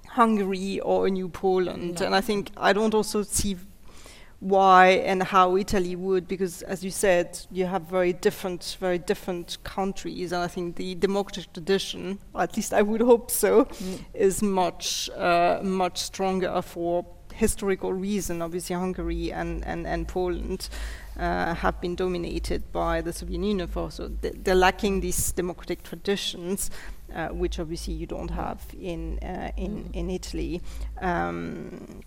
[0.09, 2.01] Hungary or a new Poland.
[2.01, 2.07] No.
[2.07, 3.57] And I think I don't also see
[4.41, 9.59] why and how Italy would, because as you said, you have very different, very different
[9.64, 13.68] countries, and I think the democratic tradition, or at least I would hope so,
[14.14, 17.05] is much, uh, much stronger for
[17.41, 18.43] historical reason.
[18.43, 20.68] Obviously, Hungary and, and, and Poland
[21.18, 25.82] uh, have been dominated by the Soviet Union for, so th- they're lacking these democratic
[25.82, 26.70] traditions.
[27.12, 30.61] Uh, which obviously you don't have in uh, in in Italy.
[31.01, 32.03] Um,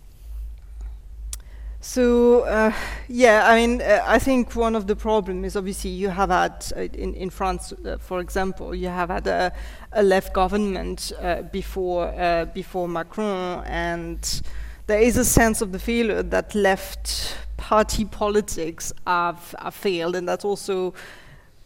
[1.81, 2.71] so uh,
[3.09, 6.71] yeah, I mean, uh, I think one of the problem is obviously you have had
[6.77, 9.51] uh, in in France, for example, you have had a,
[9.91, 11.11] a left government
[11.51, 14.41] before before Macron, and
[14.88, 20.27] there is a sense of the failure that left party politics have, have failed, and
[20.27, 20.93] that's also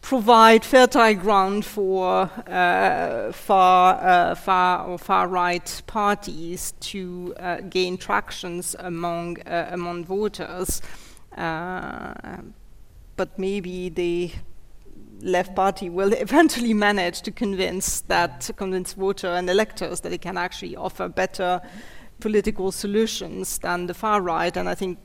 [0.00, 7.96] provide fertile ground for uh, far, uh, far or far right parties to uh, gain
[7.96, 10.80] tractions among uh, among voters.
[11.36, 12.14] Uh,
[13.16, 14.30] but maybe the
[15.20, 20.38] left party will eventually manage to convince that convince voter and electors that it can
[20.38, 21.60] actually offer better
[22.20, 24.56] political solutions than the far right.
[24.56, 24.98] And I think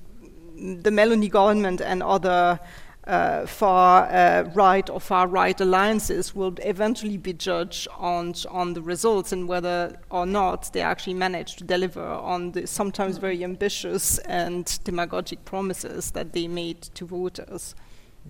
[0.55, 2.59] the Meloni government and other
[3.05, 8.81] uh, far uh, right or far right alliances will eventually be judged on, on the
[8.81, 14.19] results and whether or not they actually manage to deliver on the sometimes very ambitious
[14.19, 17.75] and demagogic promises that they made to voters.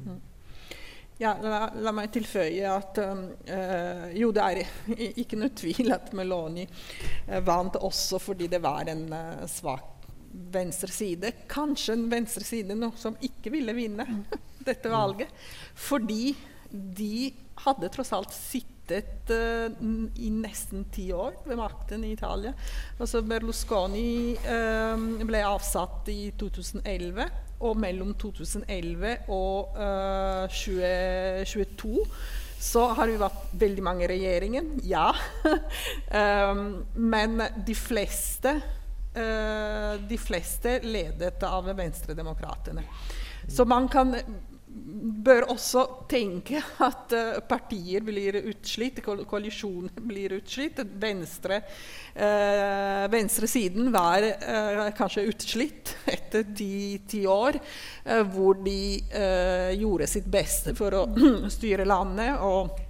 [0.07, 0.19] Mm.
[1.21, 4.61] Ja, la, la, meg tilføye at uh, jo, det er
[5.21, 10.89] ikke noe tvil at Meloni uh, vant også fordi det var en uh, svak venstre
[10.89, 11.31] side.
[11.49, 14.07] Kanskje en venstre side som ikke ville vinne
[14.67, 15.29] dette valget.
[15.77, 16.33] Fordi
[16.73, 17.29] de
[17.63, 18.33] hadde tross alt
[18.83, 19.31] sittet
[20.19, 22.53] i nesten ti år ved makten i Italia.
[22.99, 24.35] Altså Berlusconi
[25.23, 27.29] ble avsatt i 2011
[27.63, 32.07] og mellom 2011 og uh, 2022
[32.63, 35.09] så har vi vært veldig mange i regjeringen, ja.
[37.11, 38.53] men de fleste,
[39.11, 42.85] de fleste ledet av Venstredemokratene.
[43.51, 44.15] Så man kan
[45.23, 50.81] bør også tenke at uh, partier blir utslitt, ko koalisjoner blir utslitt.
[50.99, 51.61] Venstre,
[52.15, 57.59] uh, venstresiden var uh, kanskje utslitt etter ti, ti år,
[58.33, 58.79] hvor de
[59.77, 61.03] gjorde sitt beste for å
[61.57, 62.35] styre landet.
[62.41, 62.81] og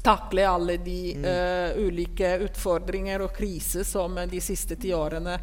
[0.00, 1.80] takle alle de mm.
[1.82, 5.34] ulike utfordringer og kriser som de siste ti årene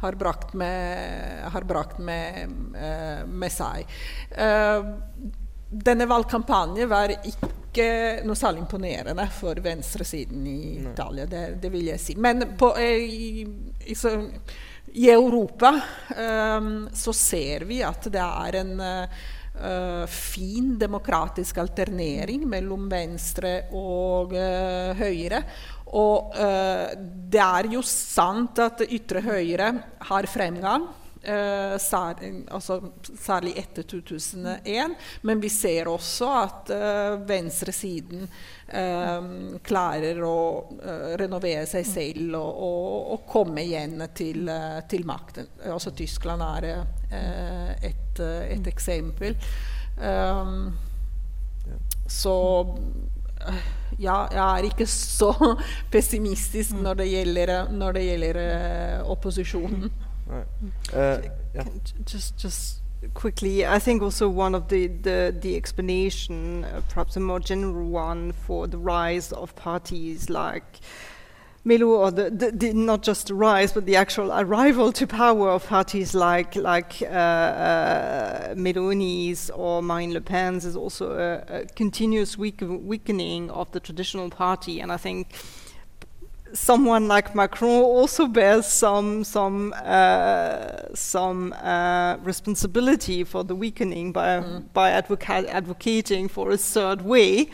[0.00, 3.86] har brakt med, har brakt med, uh, med seg.
[4.32, 4.94] Uh,
[5.68, 7.88] denne valgkampanjen var ikke
[8.26, 10.92] noe særlig imponerende for venstresiden i Nei.
[10.92, 12.16] Italia, det, det, vil jeg si.
[12.16, 13.42] Men på, eh, i,
[13.84, 14.14] i, så,
[14.94, 15.74] i, Europa
[16.96, 24.96] så ser vi at det er en uh, fin demokratisk alternering mellom venstre og uh,
[24.98, 25.42] høyre.
[25.96, 26.94] Og eh,
[27.32, 29.72] det er jo sant at ytre høyre
[30.10, 30.88] har fremgang.
[31.18, 32.78] Eh, særlig, altså,
[33.18, 34.94] særlig etter 2001.
[35.26, 38.26] Men vi ser også at eh, venstresiden
[38.68, 40.38] uh, klarer å
[41.18, 44.52] renovere seg selv og, og, og komme igjen til,
[44.88, 45.48] til, makten.
[45.72, 49.34] Altså Tyskland er et, et, eksempel.
[49.98, 50.70] Um,
[52.08, 52.34] så
[53.98, 55.32] ja, jeg er ikke så
[55.92, 58.42] pessimistisk når det gjelder, når det gjelder
[59.02, 59.90] uh, opposisjonen.
[60.28, 60.34] Uh,
[60.92, 61.66] yeah.
[62.12, 62.82] Just, just
[63.14, 67.88] quickly, I think also one of the the, the explanation, uh, perhaps a more general
[67.88, 70.80] one, for the rise of parties like
[71.68, 75.50] Melo, or the, the, the, not just the rise, but the actual arrival to power
[75.50, 81.66] of parties like like uh, uh, Meloni's or Marine Le Pen's is also a, a
[81.76, 85.34] continuous weak, weakening of the traditional party, and I think
[86.52, 94.40] someone like Macron also bears some some uh, some uh, responsibility for the weakening by
[94.40, 94.72] mm.
[94.72, 97.50] by advoca advocating for a third way.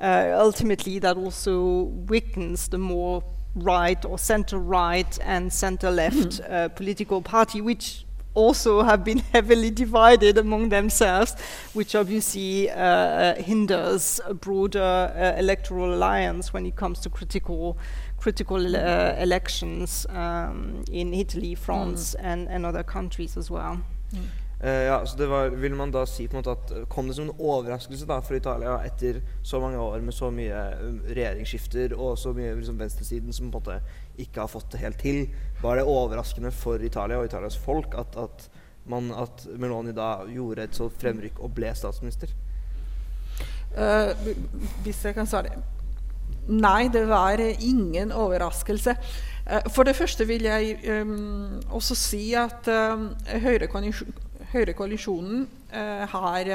[0.00, 3.22] Uh, ultimately, that also weakens the more
[3.54, 6.52] right or center right and center left mm-hmm.
[6.52, 11.36] uh, political party, which also have been heavily divided among themselves,
[11.72, 17.76] which obviously uh, uh, hinders a broader uh, electoral alliance when it comes to critical
[18.18, 22.24] critical uh, elections um, in Italy, France, mm.
[22.24, 23.80] and, and other countries as well.
[24.14, 24.26] Mm.
[24.62, 27.08] Uh, ja, så det var, Vil man da si på en måte at eh, Kom
[27.08, 31.00] det som en overraskelse da for Italia etter så mange år med så mye um,
[31.08, 35.02] regjeringsskifter og så mye liksom, venstresiden som på en måte ikke har fått det helt
[35.02, 35.24] til?
[35.64, 38.46] Var det overraskende for Italia og Italias folk at, at,
[38.86, 42.30] man, at Meloni da gjorde et så fremrykk og ble statsminister?
[43.74, 44.14] Uh,
[44.86, 45.58] hvis jeg kan svare
[46.46, 48.94] Nei, det var ingen overraskelse.
[49.42, 53.10] Uh, for det første vil jeg um, også si at um,
[54.52, 56.50] Høyrekoalisjonen eh, har,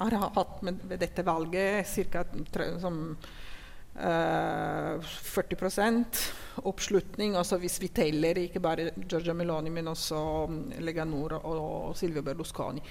[0.00, 2.24] har, hatt med, med dette valget ca.
[3.98, 6.04] Eh, 40
[6.62, 7.34] oppslutning.
[7.36, 11.56] Altså hvis vi teller ikke bare Giorgia Meloni, men også mm, Leganor og,
[11.88, 12.82] og Silvio Berlusconi.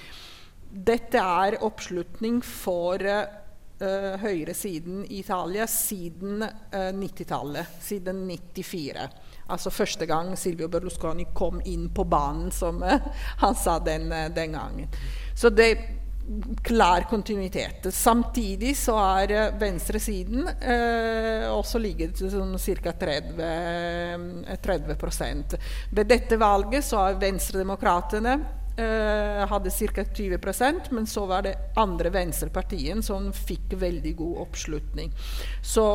[0.68, 9.08] Dette er oppslutning for uh, høyresiden i Italia siden uh, 90-tallet, siden 94.
[9.48, 13.00] Altså første gang Silvio Berlusconi kom inn på banen, som uh,
[13.43, 15.00] han sa den, uh, den, gangen.
[15.36, 15.86] Så det er
[16.64, 17.88] klar kontinuitet.
[17.95, 22.93] Samtidig så er uh, venstresiden uh, også ligget sånn ca.
[23.08, 25.58] 30, 30
[25.95, 28.39] Ved dette valget så er Venstredemokratene
[28.78, 30.04] hadde ca.
[30.06, 35.10] 20% men så var det andre venstrepartiene som fikk veldig god oppslutning.
[35.66, 35.88] Så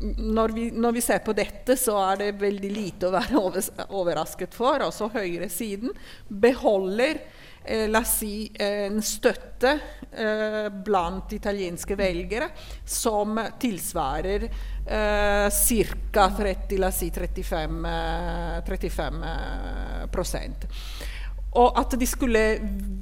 [0.00, 3.40] når vi, når vi, ser på dette, så er det veldig lite å være
[3.88, 4.82] overrasket for.
[4.84, 5.94] Altså høyresiden
[6.28, 7.22] beholder
[7.64, 9.72] eh, la oss si, en støtte
[10.12, 12.50] eh, blant italienske velgere
[12.84, 16.28] som tilsvarer eh, ca.
[16.42, 21.06] 30, la oss si 35, eh, 35 eh.
[21.56, 22.44] Og at de skulle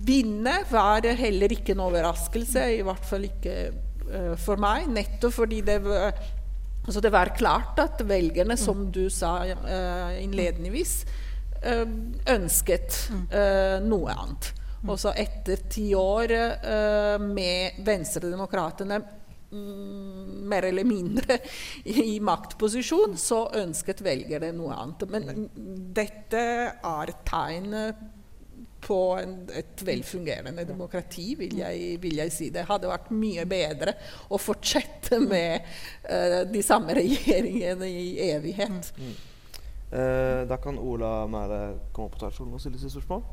[0.06, 4.86] vinne, var heller ikke en overraskelse, i hvert fall ikke eh, for meg.
[4.94, 6.14] Nettopp fordi det var,
[6.84, 10.94] altså det var klart at velgerne, som du sa eh, innledningsvis,
[11.62, 11.84] eh,
[12.34, 14.52] ønsket eh, noe annet.
[14.84, 16.34] Og så etter ti år
[17.24, 18.98] med Venstredemokratene
[19.48, 21.38] mm, mer eller mindre
[22.04, 25.06] i maktposisjon, så ønsket velgerne noe annet.
[25.08, 25.48] Men mm,
[25.96, 26.44] dette
[26.76, 27.72] er tegn
[28.84, 32.50] på en, et velfungerende demokrati, vil jeg, vil jeg, si.
[32.54, 33.96] Det hadde vært mye bedre
[34.28, 35.64] å fortsette med
[36.10, 38.92] uh, de samme regjeringene i evighet.
[38.98, 39.14] Mm.
[39.94, 41.62] Uh, da kan Ola Mæle
[41.94, 43.24] komme opp på talerstolen og stille sitt spørsmål.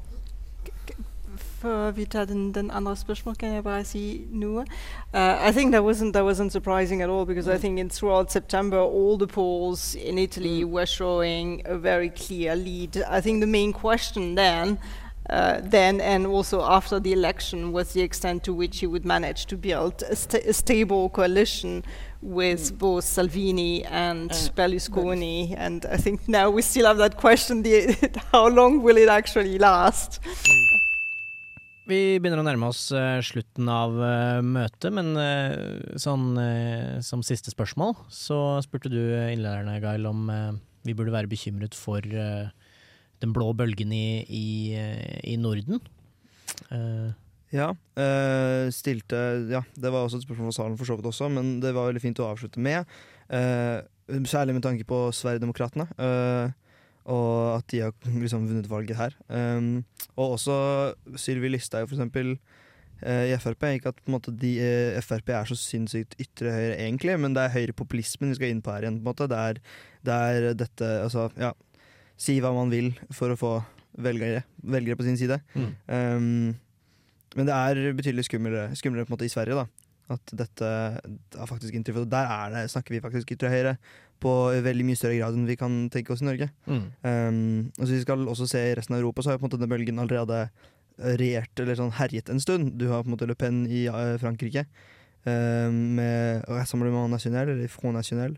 [1.62, 4.66] Før vi tar den, den andre spørsmål, kan jeg bare si noe?
[5.14, 7.56] Uh, I think that wasn't that wasn't surprising at all because mm.
[7.56, 12.56] I think in, throughout September all the polls in Italy were showing a very clear
[12.56, 13.04] lead.
[13.08, 14.78] I think the main question then
[15.30, 19.46] uh, then and also after the election was the extent to which he would manage
[19.46, 21.84] to build a, sta a stable coalition
[22.22, 22.78] with mm.
[22.78, 25.56] both Salvini and uh, Berlusconi.
[25.58, 27.96] And I think now we still have that question: the,
[28.32, 30.20] how long will it actually last?
[31.88, 36.38] Vi begynner å nærme oss uh, slutten av uh, møtet, men uh, sånn
[37.04, 40.30] som siste spørsmål så spurte du innlederne, Gail, om
[40.86, 42.06] vi burde være bekymret for
[43.22, 44.46] den blå bølgen i, i,
[45.34, 45.82] i Norden.
[47.52, 47.68] ja,
[48.72, 49.18] stilte
[49.52, 51.90] Ja, det var også et spørsmål fra salen for så vidt også, men det var
[51.90, 52.88] veldig fint å avslutte med.
[54.28, 55.88] særlig med tanke på Sverigedemokraterna.
[56.00, 56.56] Uh,
[57.10, 59.16] og at de har liksom vunnet valget her.
[59.28, 59.84] Um,
[60.16, 60.56] og også
[61.18, 62.36] Sylvi Listhaug, for eksempel,
[63.02, 63.66] uh, i Frp.
[63.72, 67.56] Ikke at måte, de, uh, Frp er så sinnssykt ytre høyre, egentlig, men det er
[67.56, 69.02] høyrepopulismen vi skal inn på her igjen.
[69.02, 69.30] på en måte.
[69.32, 69.62] Det er,
[70.06, 71.54] det er dette Altså, ja.
[72.22, 73.54] Si hva man vil for å få
[74.02, 75.40] velgere, velgere på sin side.
[75.58, 75.72] Mm.
[75.90, 76.52] Um,
[77.38, 79.66] men det er betydelig skumlere, skumlere på en måte i Sverige, da.
[80.12, 80.70] At dette
[81.40, 82.04] har faktisk inntrykk.
[82.12, 83.78] Der er det, snakker vi faktisk ytre høyre
[84.22, 86.52] på veldig mye større grad enn vi kan tenke oss i Norge.
[86.68, 86.84] Mm.
[87.08, 89.50] Um, og så vi skal også se i resten av Europa, så har på en
[89.50, 90.44] måte denne bølgen allerede
[91.02, 92.76] regjert, eller sånn herjet en stund.
[92.78, 94.68] Du har på en måte Le Pen i uh, Frankrike
[95.26, 98.36] um, med Rassemblement National, eller Front National,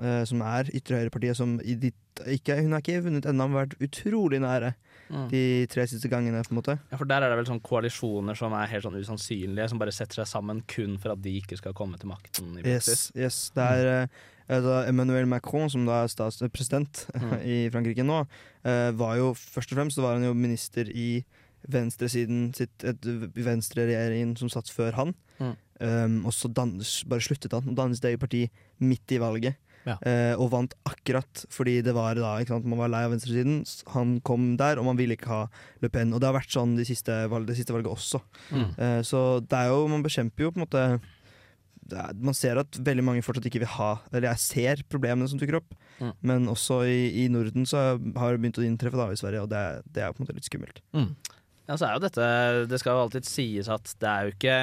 [0.00, 3.78] uh, som er ytre høyrepartiet som ditt, ikke, Hun har ikke vunnet ennå, men vært
[3.82, 4.74] utrolig nære
[5.08, 5.28] mm.
[5.30, 6.42] de tre siste gangene.
[6.44, 8.98] på en måte Ja, For der er det vel sånn koalisjoner som er helt sånn
[9.00, 12.58] usannsynlige, som bare setter seg sammen kun for at de ikke skal komme til makten?
[12.60, 13.44] i Yes, yes.
[13.56, 14.22] Det er uh,
[14.58, 17.38] altså Emmanuel Macron, som da er statspresident mm.
[17.54, 18.24] i Frankrike nå,
[18.62, 21.24] var jo først og fremst var han jo minister i
[21.70, 22.84] venstresiden sitt,
[23.34, 25.14] venstreregjeringen som satt før han.
[25.38, 25.54] Mm.
[25.82, 28.44] Um, og så dannes, bare sluttet han og dannet sitt eget parti
[28.82, 29.58] midt i valget.
[29.88, 29.96] Ja.
[30.06, 33.62] Eh, og vant akkurat fordi det var da sant, man var lei av venstresiden.
[33.96, 35.40] Han kom der, og man ville ikke ha
[35.82, 36.14] Le Pen.
[36.14, 38.22] Og det har vært sånn de siste, det siste valget også.
[38.52, 38.68] Mm.
[38.76, 40.86] Eh, så det er jo, man bekjemper jo på en måte
[41.90, 45.40] er, man ser at veldig mange fortsatt ikke vil ha Eller jeg ser problemene som
[45.40, 46.12] dukker opp, mm.
[46.28, 49.50] men også i, i, Norden så har det begynt å inntreffe da i Sverige, og
[49.52, 50.82] det, det er på en måte litt skummelt.
[50.96, 51.10] Mm.
[51.68, 52.28] Ja, så er jo dette
[52.70, 54.56] Det skal jo alltid sies at det er jo ikke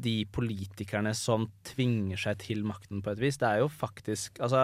[0.00, 3.38] de politikerne som tvinger seg til makten på et vis.
[3.40, 4.60] Det er jo faktisk Altså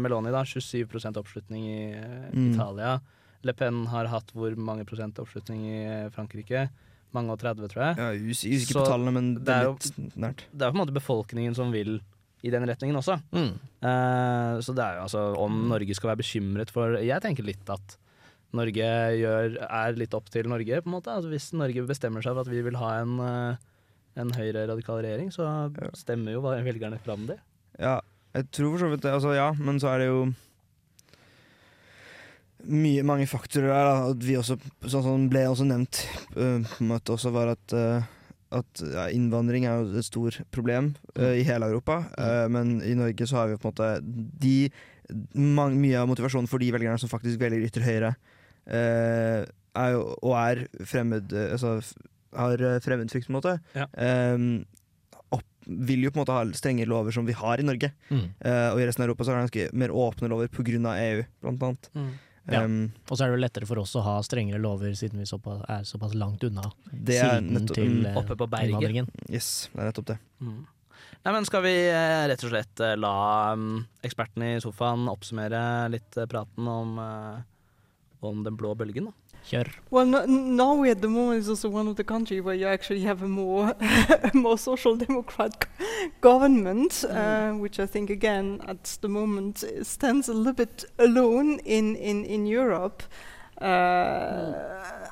[0.00, 0.42] Meloni, da.
[0.42, 2.46] 27% oppslutning i mm.
[2.50, 2.98] Italia.
[3.46, 5.82] Le Pen har hatt hvor mange prosent oppslutning i
[6.14, 6.68] Frankrike?
[7.16, 7.98] mange og 30, tror jeg.
[7.98, 10.44] Ja, Usikker på tallene, men det er litt nært.
[10.52, 11.98] Det er på en måte befolkningen som vil
[12.46, 13.18] i den retningen også.
[13.36, 13.56] Mm.
[13.84, 17.72] Uh, så det er jo altså om Norge skal være bekymret for Jeg tenker litt
[17.72, 17.98] at
[18.56, 18.86] Norge
[19.20, 21.12] gjør, er litt opp til Norge, på en måte.
[21.12, 23.69] Altså, hvis Norge bestemmer seg for at vi vil ha en, uh,
[24.20, 25.48] en høyre-radikal regjering, så
[25.98, 27.40] stemmer jo velgerne fram det.
[27.80, 27.98] Ja,
[28.36, 29.12] jeg tror for så vidt det.
[29.16, 30.22] Altså, ja, men så er det jo
[32.68, 33.88] mye, mange faktorer der.
[33.88, 33.96] Da.
[34.12, 34.56] At vi også,
[34.86, 36.02] sånn som ble også nevnt
[36.36, 38.06] uh, på en måte også, var at, uh,
[38.60, 42.02] at ja, innvandring er jo et stort problem uh, i hele Europa.
[42.16, 42.56] Mm.
[42.56, 43.90] men i Norge så har vi på en måte
[44.44, 44.56] de,
[45.34, 48.14] man, Mye av motivasjonen for de velgerne som faktisk velger ytre høyre,
[48.70, 51.80] er jo, og er fremmed altså,
[52.36, 53.56] har fremmedfrykt, på en måte.
[53.74, 53.88] Ja.
[54.34, 54.66] Um,
[55.70, 57.92] vil jo på en måte ha strenge lover som vi har i Norge.
[58.08, 58.24] Mm.
[58.40, 60.96] Uh, og i resten av Europa så er det ganske mer åpne lover pga.
[60.96, 61.90] EU, blant annet.
[61.94, 62.10] Mm.
[62.50, 62.64] Ja.
[62.64, 65.28] Um, og så er det jo lettere for oss å ha strengere lover, siden vi
[65.28, 69.10] såpass, er såpass langt unna siden til uh, Oppe på berget.
[69.28, 70.18] Yes, det er nettopp det.
[70.42, 70.60] Mm.
[71.20, 73.12] Nei, men Skal vi eh, rett og slett eh, la
[73.52, 75.60] um, ekspertene i sofaen oppsummere
[75.92, 79.29] litt praten om, uh, om den blå bølgen, da?
[79.48, 79.68] Kjør.
[79.90, 83.00] Well, no, Norway at the moment is also one of the countries where you actually
[83.00, 85.66] have a more, a more social democrat
[86.20, 91.96] government, uh, which I think again at the moment stands a little bit alone in
[91.96, 93.02] in in Europe.
[93.60, 95.08] Uh,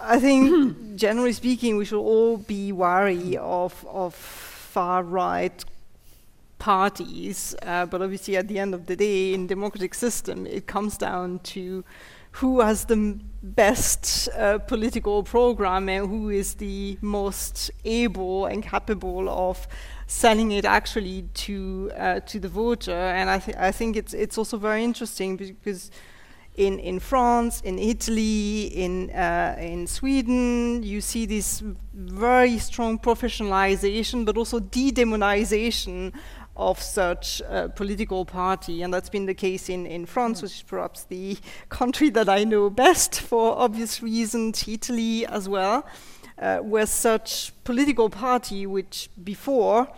[0.00, 5.64] I think, generally speaking, we should all be wary of of far right
[6.58, 7.54] parties.
[7.62, 11.40] Uh, but obviously, at the end of the day, in democratic system, it comes down
[11.40, 11.84] to
[12.32, 19.28] who has the best uh, political program and who is the most able and capable
[19.28, 19.66] of
[20.06, 22.92] selling it actually to uh, to the voter.
[22.92, 25.90] And I, th- I think it's it's also very interesting because
[26.56, 31.62] in in France, in Italy, in uh, in Sweden, you see this
[31.94, 36.12] very strong professionalization, but also de-demonization
[36.56, 37.40] of such
[37.74, 41.38] political party, and that's been the case in, in France, which is perhaps the
[41.68, 45.86] country that I know best for obvious reasons, Italy as well,
[46.38, 49.88] uh, where such political party, which before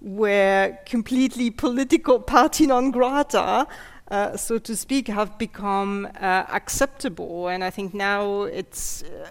[0.00, 3.66] were completely political party non grata,
[4.10, 9.28] uh, so to speak, have become uh, acceptable, and I think now it's uh,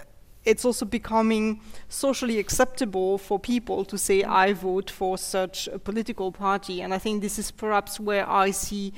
[0.49, 6.31] it's also becoming socially acceptable for people to say I vote for such a political
[6.31, 8.93] party, and I think this is perhaps where I see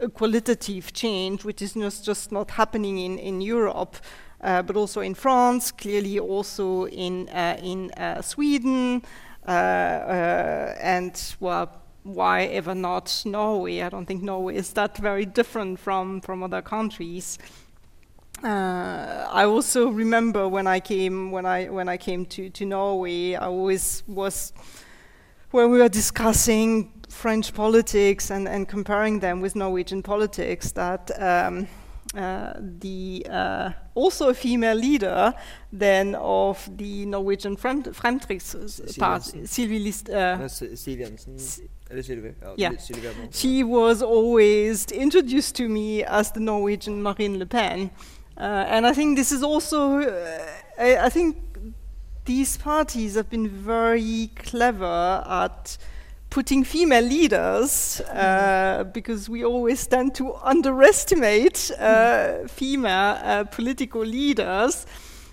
[0.00, 3.96] a qualitative change, which is not just not happening in in Europe.
[4.38, 9.02] Uh, but also in France, clearly also in uh, in uh, Sweden,
[9.48, 11.70] uh, uh, and well,
[12.02, 13.80] why ever not Norway?
[13.80, 17.38] I don't think Norway is that very different from, from other countries.
[18.44, 23.34] Uh, I also remember when I came when I when I came to, to Norway,
[23.34, 24.52] I always was
[25.50, 31.66] when we were discussing French politics and, and comparing them with Norwegian politics that um,
[32.14, 35.32] uh, the uh, also a female leader
[35.72, 41.38] then of the Norwegian Frem- Fremskrittsparti, Sylvie List, uh, Men S- Siv Jensen
[41.90, 42.34] Eller Sylvi.
[42.42, 42.70] Ja, Ja.
[42.78, 43.28] Sylvi nå.
[43.32, 47.90] she was always introduced to me as the Norwegian Marine Le Pen.
[48.38, 50.46] Uh, and I think this is also, uh,
[50.78, 51.36] I, I think
[52.26, 55.78] these parties have been very clever at
[56.28, 64.86] putting female leaders uh, because we always tend to underestimate uh, female uh, political leaders.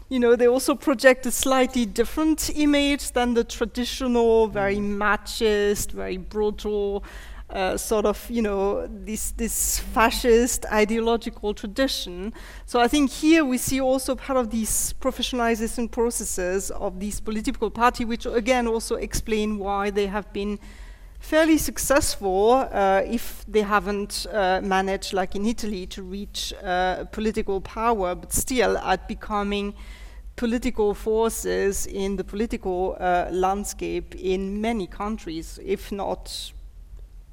[0.08, 6.18] You know, they also project a slightly different image than the traditional, very machist, very
[6.18, 7.04] brutal,
[7.54, 12.34] uh, sort of, you know, this this fascist ideological tradition.
[12.66, 17.70] So I think here we see also part of these professionalization processes of these political
[17.70, 20.60] party, which again also explain why they have been
[21.20, 27.62] fairly successful uh, if they haven't uh, managed, like in Italy, to reach uh, political
[27.62, 29.74] power, but still at becoming
[30.36, 36.52] political forces in the political uh, landscape in many countries, if not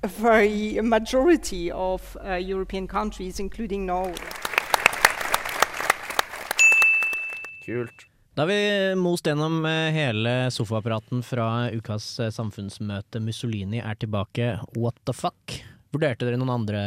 [0.03, 4.15] a very majority of uh, European countries, including Norway.
[7.65, 8.07] Kult.
[8.35, 13.21] Da har vi most gjennom eh, hele sofaapparaten fra ukas eh, samfunnsmøte.
[13.21, 14.55] Mussolini er tilbake.
[14.79, 15.59] What the fuck?
[15.93, 16.85] Vurderte dere noen andre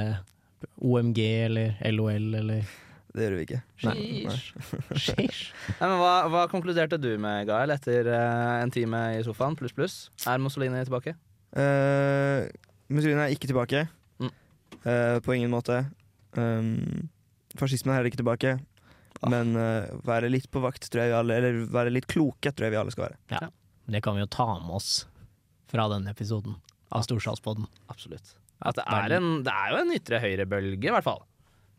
[0.80, 2.64] OMG eller LOL eller
[3.14, 3.62] Det gjør vi ikke.
[3.86, 3.98] Nei.
[4.98, 5.52] Sheesh.
[5.80, 9.76] Nei, men hva, hva konkluderte du med, Gael, etter uh, en time i sofaen pluss
[9.76, 9.98] pluss?
[10.26, 11.14] Er Mussolini tilbake?
[11.54, 12.48] Uh,
[12.94, 13.88] Mussolini er ikke tilbake.
[14.22, 14.32] Mm.
[14.84, 15.84] Uh, på ingen måte.
[16.38, 17.10] Um,
[17.60, 18.58] fascismen er heller ikke tilbake.
[19.22, 19.32] Ah.
[19.32, 22.68] Men uh, være litt på vakt, tror jeg vi alle Eller være litt kloke, tror
[22.68, 23.52] jeg vi alle skal være.
[23.94, 24.94] Det kan vi jo ta med oss
[25.72, 26.56] fra denne episoden
[26.94, 27.68] av Storsalspodden.
[27.92, 28.36] Absolutt.
[28.64, 31.24] At det, er en, det er jo en ytre høyrebølge, i hvert fall,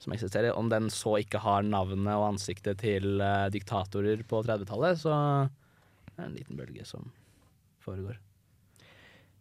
[0.02, 0.52] som eksisterer.
[0.58, 6.18] Om den så ikke har navnet og ansiktet til uh, diktatorer på 30-tallet, så er
[6.18, 7.08] det en liten bølge som
[7.84, 8.18] foregår.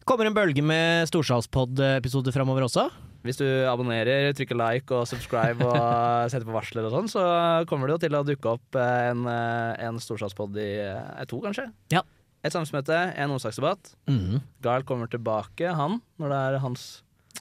[0.04, 2.90] Kommer en bølge med Storsalspod-episoder framover også.
[3.24, 5.78] Hvis du abonnerer, trykker like og subscribe og
[6.32, 7.24] setter på varsler og sånn, så
[7.70, 11.40] kommer det jo til å dukke opp eh, en, eh, en storsalspodd i eh, to,
[11.46, 11.70] kanskje.
[11.94, 12.04] Ja.
[12.44, 13.94] Et samfunnsmøte, en onsdagsdebatt.
[14.12, 14.44] Mhm.
[14.66, 16.88] Gahl kommer tilbake, han, når det er hans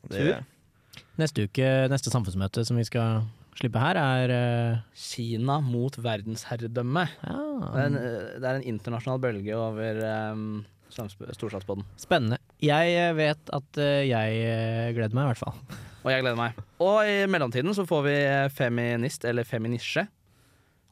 [0.07, 1.03] Det, Tur.
[1.19, 3.25] Neste uke, neste samfunnsmøte som vi skal
[3.59, 4.85] slippe her, er uh...
[4.95, 7.09] Kina mot verdensherredømme.
[7.19, 7.99] Det er ja, en,
[8.39, 9.99] det er en internasjonal bølge over
[10.33, 10.63] um,
[10.93, 11.87] Storsalspodden.
[12.01, 12.39] spennende.
[12.63, 15.81] Jeg eh, vet at eh, jeg eh, gleder meg, i hvert fall.
[16.03, 16.61] Og jeg gleder meg.
[16.83, 18.15] Og i mellomtiden så får vi
[18.53, 20.07] feminist, eller feminisje.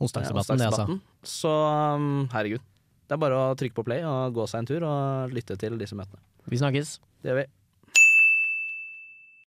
[0.01, 0.99] Onsdagsdebatten, det, altså.
[1.27, 2.65] Så um, herregud.
[3.05, 5.77] Det er bare å trykke på play og gå seg en tur og lytte til
[5.81, 6.23] disse møtene.
[6.49, 7.01] Vi snakkes.
[7.21, 7.49] Det gjør vi.